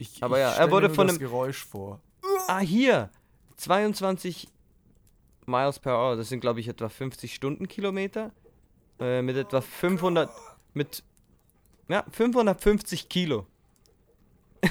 [0.00, 2.00] Ich, Aber ich ja, er wurde nur von das einem- Geräusch vor.
[2.48, 3.10] Ah, hier!
[3.56, 4.48] 22
[5.44, 8.32] Miles per Hour, das sind glaube ich etwa 50 Stundenkilometer.
[8.98, 10.30] Äh, mit etwa 500,
[10.72, 11.02] mit,
[11.88, 13.46] ja, 550 Kilo.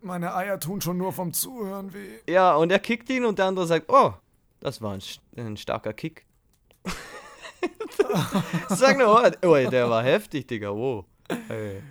[0.00, 2.18] Meine Eier tun schon nur vom Zuhören weh.
[2.28, 4.14] Ja, und er kickt ihn und der andere sagt, oh,
[4.60, 5.02] das war ein,
[5.36, 6.24] ein starker Kick.
[8.68, 11.04] Sag nur, oh, oh, der war heftig, Digga, wow.
[11.48, 11.82] Ey.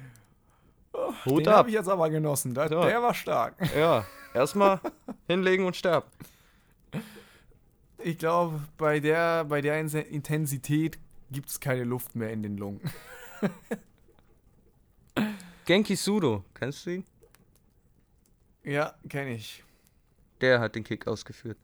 [1.29, 1.55] Hut Den ab.
[1.59, 2.53] habe ich jetzt aber genossen.
[2.53, 2.81] Der, So.
[2.83, 3.55] der war stark.
[3.75, 4.79] Ja, erstmal
[5.27, 6.07] hinlegen und sterben.
[7.99, 10.97] Ich glaube, bei der, bei der Intensität
[11.31, 12.81] gibt es keine Luft mehr in den Lungen.
[15.65, 17.05] Genki Sudo, kennst du ihn?
[18.63, 19.63] Ja, kenne ich.
[20.41, 21.57] Der hat den Kick ausgeführt.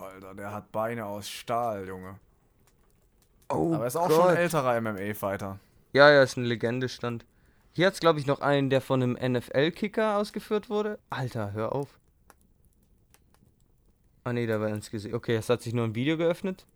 [0.00, 2.18] Alter, der hat Beine aus Stahl, Junge.
[3.48, 5.58] Oh, Aber ist auch schon ein älterer MMA-Fighter.
[5.92, 7.24] Ja, ja, ist eine Legende stand.
[7.74, 10.98] Hier hat's glaube ich noch einen, der von einem NFL-Kicker ausgeführt wurde.
[11.10, 11.98] Alter, hör auf.
[14.22, 15.12] Ah nee, da war ins Gesicht.
[15.12, 16.66] Okay, es hat sich nur ein Video geöffnet.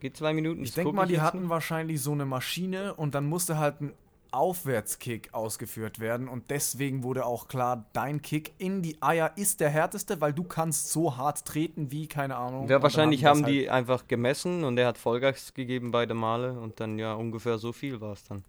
[0.00, 0.64] Geht zwei Minuten.
[0.64, 1.48] Ich denke mal, die hatten nicht.
[1.48, 3.94] wahrscheinlich so eine Maschine und dann musste halt ein
[4.32, 9.70] Aufwärtskick ausgeführt werden und deswegen wurde auch klar, dein Kick in die Eier ist der
[9.70, 12.68] härteste, weil du kannst so hart treten wie, keine Ahnung.
[12.68, 16.58] Ja, wahrscheinlich haben haben die die einfach gemessen und der hat Vollgas gegeben beide Male
[16.58, 18.42] und dann ja ungefähr so viel war es dann.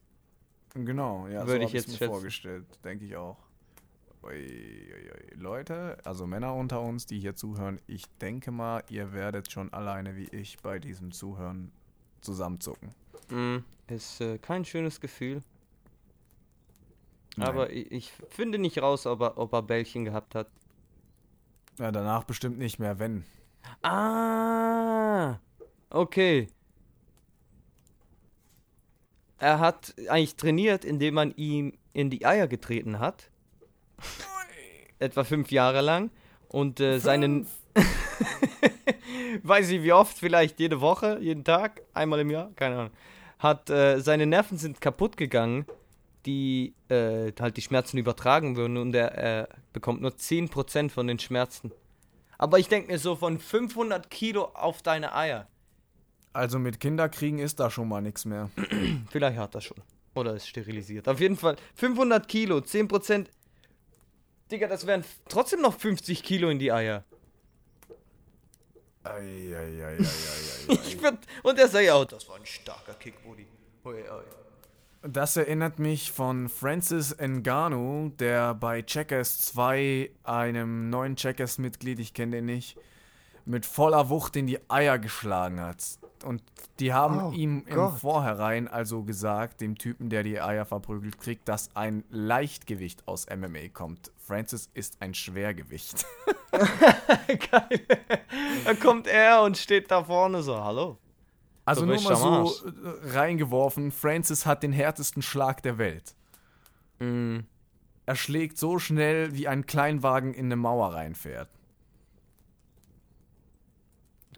[0.76, 2.12] Genau, ja, Würde so ich jetzt mir schätzen.
[2.12, 3.38] vorgestellt, denke ich auch.
[5.36, 10.16] Leute, also Männer unter uns, die hier zuhören, ich denke mal, ihr werdet schon alleine
[10.16, 11.72] wie ich bei diesem Zuhören
[12.22, 12.90] zusammenzucken.
[13.30, 13.58] Mm,
[13.88, 15.42] ist äh, kein schönes Gefühl.
[17.38, 17.48] Nein.
[17.48, 20.50] Aber ich, ich finde nicht raus, ob er, ob er Bällchen gehabt hat.
[21.78, 23.26] Ja, danach bestimmt nicht mehr, wenn.
[23.84, 25.40] Ah,
[25.90, 26.48] okay.
[29.38, 33.30] Er hat eigentlich trainiert, indem man ihm in die Eier getreten hat.
[35.00, 36.12] Etwa fünf Jahre lang.
[36.48, 37.48] Und äh, seinen.
[39.44, 42.92] Weiß ich wie oft, vielleicht jede Woche, jeden Tag, einmal im Jahr, keine Ahnung.
[43.40, 45.66] Hat äh, seine Nerven sind kaputt gegangen,
[46.26, 51.72] die äh, halt die Schmerzen übertragen würden und er bekommt nur 10% von den Schmerzen.
[52.38, 55.48] Aber ich denke mir so von 500 Kilo auf deine Eier.
[56.36, 58.50] Also mit Kinderkriegen ist da schon mal nichts mehr.
[59.10, 59.78] Vielleicht hat er schon.
[60.16, 61.08] Oder ist sterilisiert.
[61.08, 63.28] Auf jeden Fall 500 Kilo, 10%.
[64.52, 67.06] Digga, das wären trotzdem noch 50 Kilo in die Eier.
[69.04, 69.98] Eieieiei.
[70.68, 73.46] Ich würd, und er sagt, ja, oh, das war ein starker Kick, Buddy.
[75.04, 82.38] Das erinnert mich von Francis Ngannou, der bei Checkers 2 einem neuen Checkers-Mitglied, ich kenne
[82.38, 82.78] den nicht,
[83.46, 85.84] mit voller Wucht in die Eier geschlagen hat.
[86.24, 86.42] Und
[86.80, 88.00] die haben Oh ihm im Gott.
[88.00, 93.70] Vorhinein also gesagt, dem Typen, der die Eier verprügelt kriegt, dass ein Leichtgewicht aus MMA
[93.74, 94.12] kommt.
[94.18, 96.06] Francis ist ein Schwergewicht.
[96.52, 97.86] Geil.
[98.66, 100.98] Da kommt er und steht da vorne so, hallo.
[101.66, 106.16] Also nur mal so äh, reingeworfen, Francis hat den härtesten Schlag der Welt.
[107.00, 107.40] Mm,
[108.06, 111.50] Er schlägt so schnell, wie ein Kleinwagen in eine Mauer reinfährt.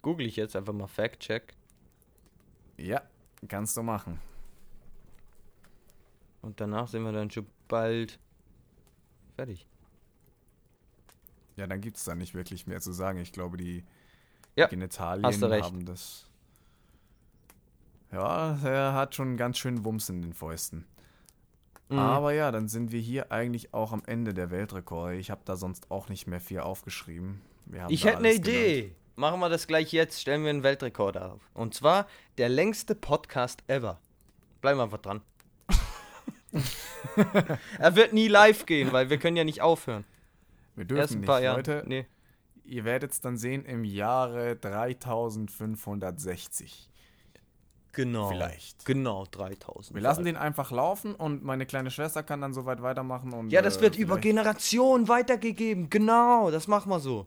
[0.02, 1.54] Google ich jetzt einfach mal Fact-Check.
[2.78, 3.02] Ja,
[3.48, 4.20] kannst du machen.
[6.42, 8.20] Und danach sind wir dann schon bald
[9.36, 9.68] fertig.
[11.56, 13.20] Ja, dann gibt es da nicht wirklich mehr zu sagen.
[13.20, 13.84] Ich glaube, die
[14.56, 16.30] Ja, Genitalien haben das.
[18.12, 20.86] Ja, er hat schon ganz schön Wumms in den Fäusten.
[21.90, 22.00] Mhm.
[22.00, 25.16] Aber ja, dann sind wir hier eigentlich auch am Ende der Weltrekorde.
[25.16, 27.42] Ich habe da sonst auch nicht mehr viel aufgeschrieben.
[27.90, 28.96] Ich hätte eine Idee.
[29.20, 30.22] Machen wir das gleich jetzt.
[30.22, 31.42] Stellen wir einen Weltrekord auf.
[31.56, 32.06] Und zwar
[32.38, 34.00] der längste Podcast ever.
[34.62, 35.22] Bleiben wir einfach dran.
[37.80, 40.06] er wird nie live gehen, weil wir können ja nicht aufhören.
[40.76, 41.58] Wir Erst dürfen ein nicht, paar Jahre.
[41.58, 41.82] Leute.
[41.88, 42.06] Nee.
[42.64, 46.88] Ihr werdet es dann sehen im Jahre 3560.
[47.94, 48.30] Genau.
[48.30, 48.86] Vielleicht.
[48.86, 49.96] Genau, 3000.
[49.96, 53.34] Wir lassen den einfach laufen und meine kleine Schwester kann dann soweit weitermachen.
[53.34, 55.90] Und, Ja, das äh, wird über Generationen weitergegeben.
[55.90, 57.26] Genau, das machen wir so.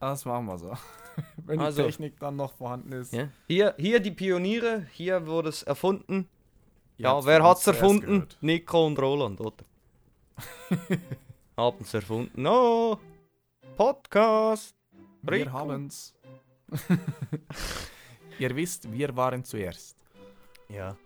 [0.00, 0.72] Das machen wir so.
[1.46, 3.12] Wenn Also- die Technik dann noch vorhanden ist.
[3.12, 3.28] Ja?
[3.48, 6.28] Hier, hier die Pioniere, hier wurde es erfunden.
[6.96, 8.26] Ja, habt's wer hat's zuerst erfunden?
[8.40, 9.64] Nico und Roland, oder?
[11.56, 12.46] Haben's erfunden.
[12.46, 12.98] Oh,
[13.76, 14.74] Podcast.
[15.22, 15.52] Wir Rico.
[15.52, 16.14] haben's.
[18.38, 19.96] Ihr wisst, wir waren zuerst.
[20.68, 20.96] Ja.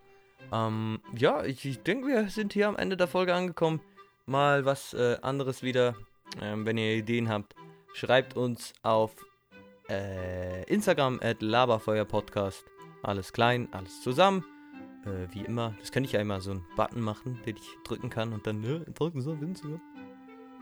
[0.53, 3.81] Ähm, ja, ich, ich denke, wir sind hier am Ende der Folge angekommen.
[4.27, 5.95] Mal was äh, anderes wieder.
[6.41, 7.55] Ähm, wenn ihr Ideen habt,
[7.95, 9.15] schreibt uns auf
[9.89, 12.65] äh, Instagram at Laberfeuerpodcast.
[13.03, 14.45] Alles klein, alles zusammen.
[15.05, 15.75] Äh, wie immer.
[15.81, 18.61] Das könnte ich ja immer so einen Button machen, den ich drücken kann und dann
[18.61, 19.81] ne, drücken so, Instagram.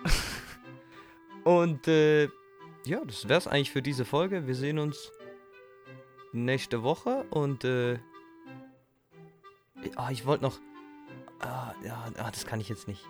[1.44, 2.24] und äh,
[2.86, 4.46] ja, das wär's eigentlich für diese Folge.
[4.46, 5.12] Wir sehen uns
[6.32, 7.98] nächste Woche und äh,
[9.96, 10.58] Ah, ich wollte noch.
[11.40, 13.04] Ah, ja, ah, das kann ich jetzt nicht.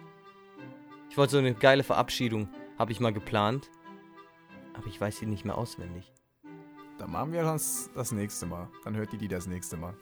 [1.11, 2.49] Ich wollte so eine geile Verabschiedung,
[2.79, 3.71] habe ich mal geplant.
[4.81, 6.11] Aber ich weiß sie nicht mehr auswendig.
[6.97, 8.71] Dann machen wir das das nächste Mal.
[8.83, 9.95] Dann hört ihr die das nächste Mal.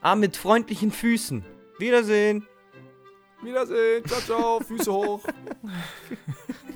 [0.00, 1.44] Ah, mit freundlichen Füßen.
[1.80, 2.46] Wiedersehen.
[3.42, 4.04] Wiedersehen.
[4.06, 4.60] Ciao, ciao.
[4.60, 5.24] Füße hoch.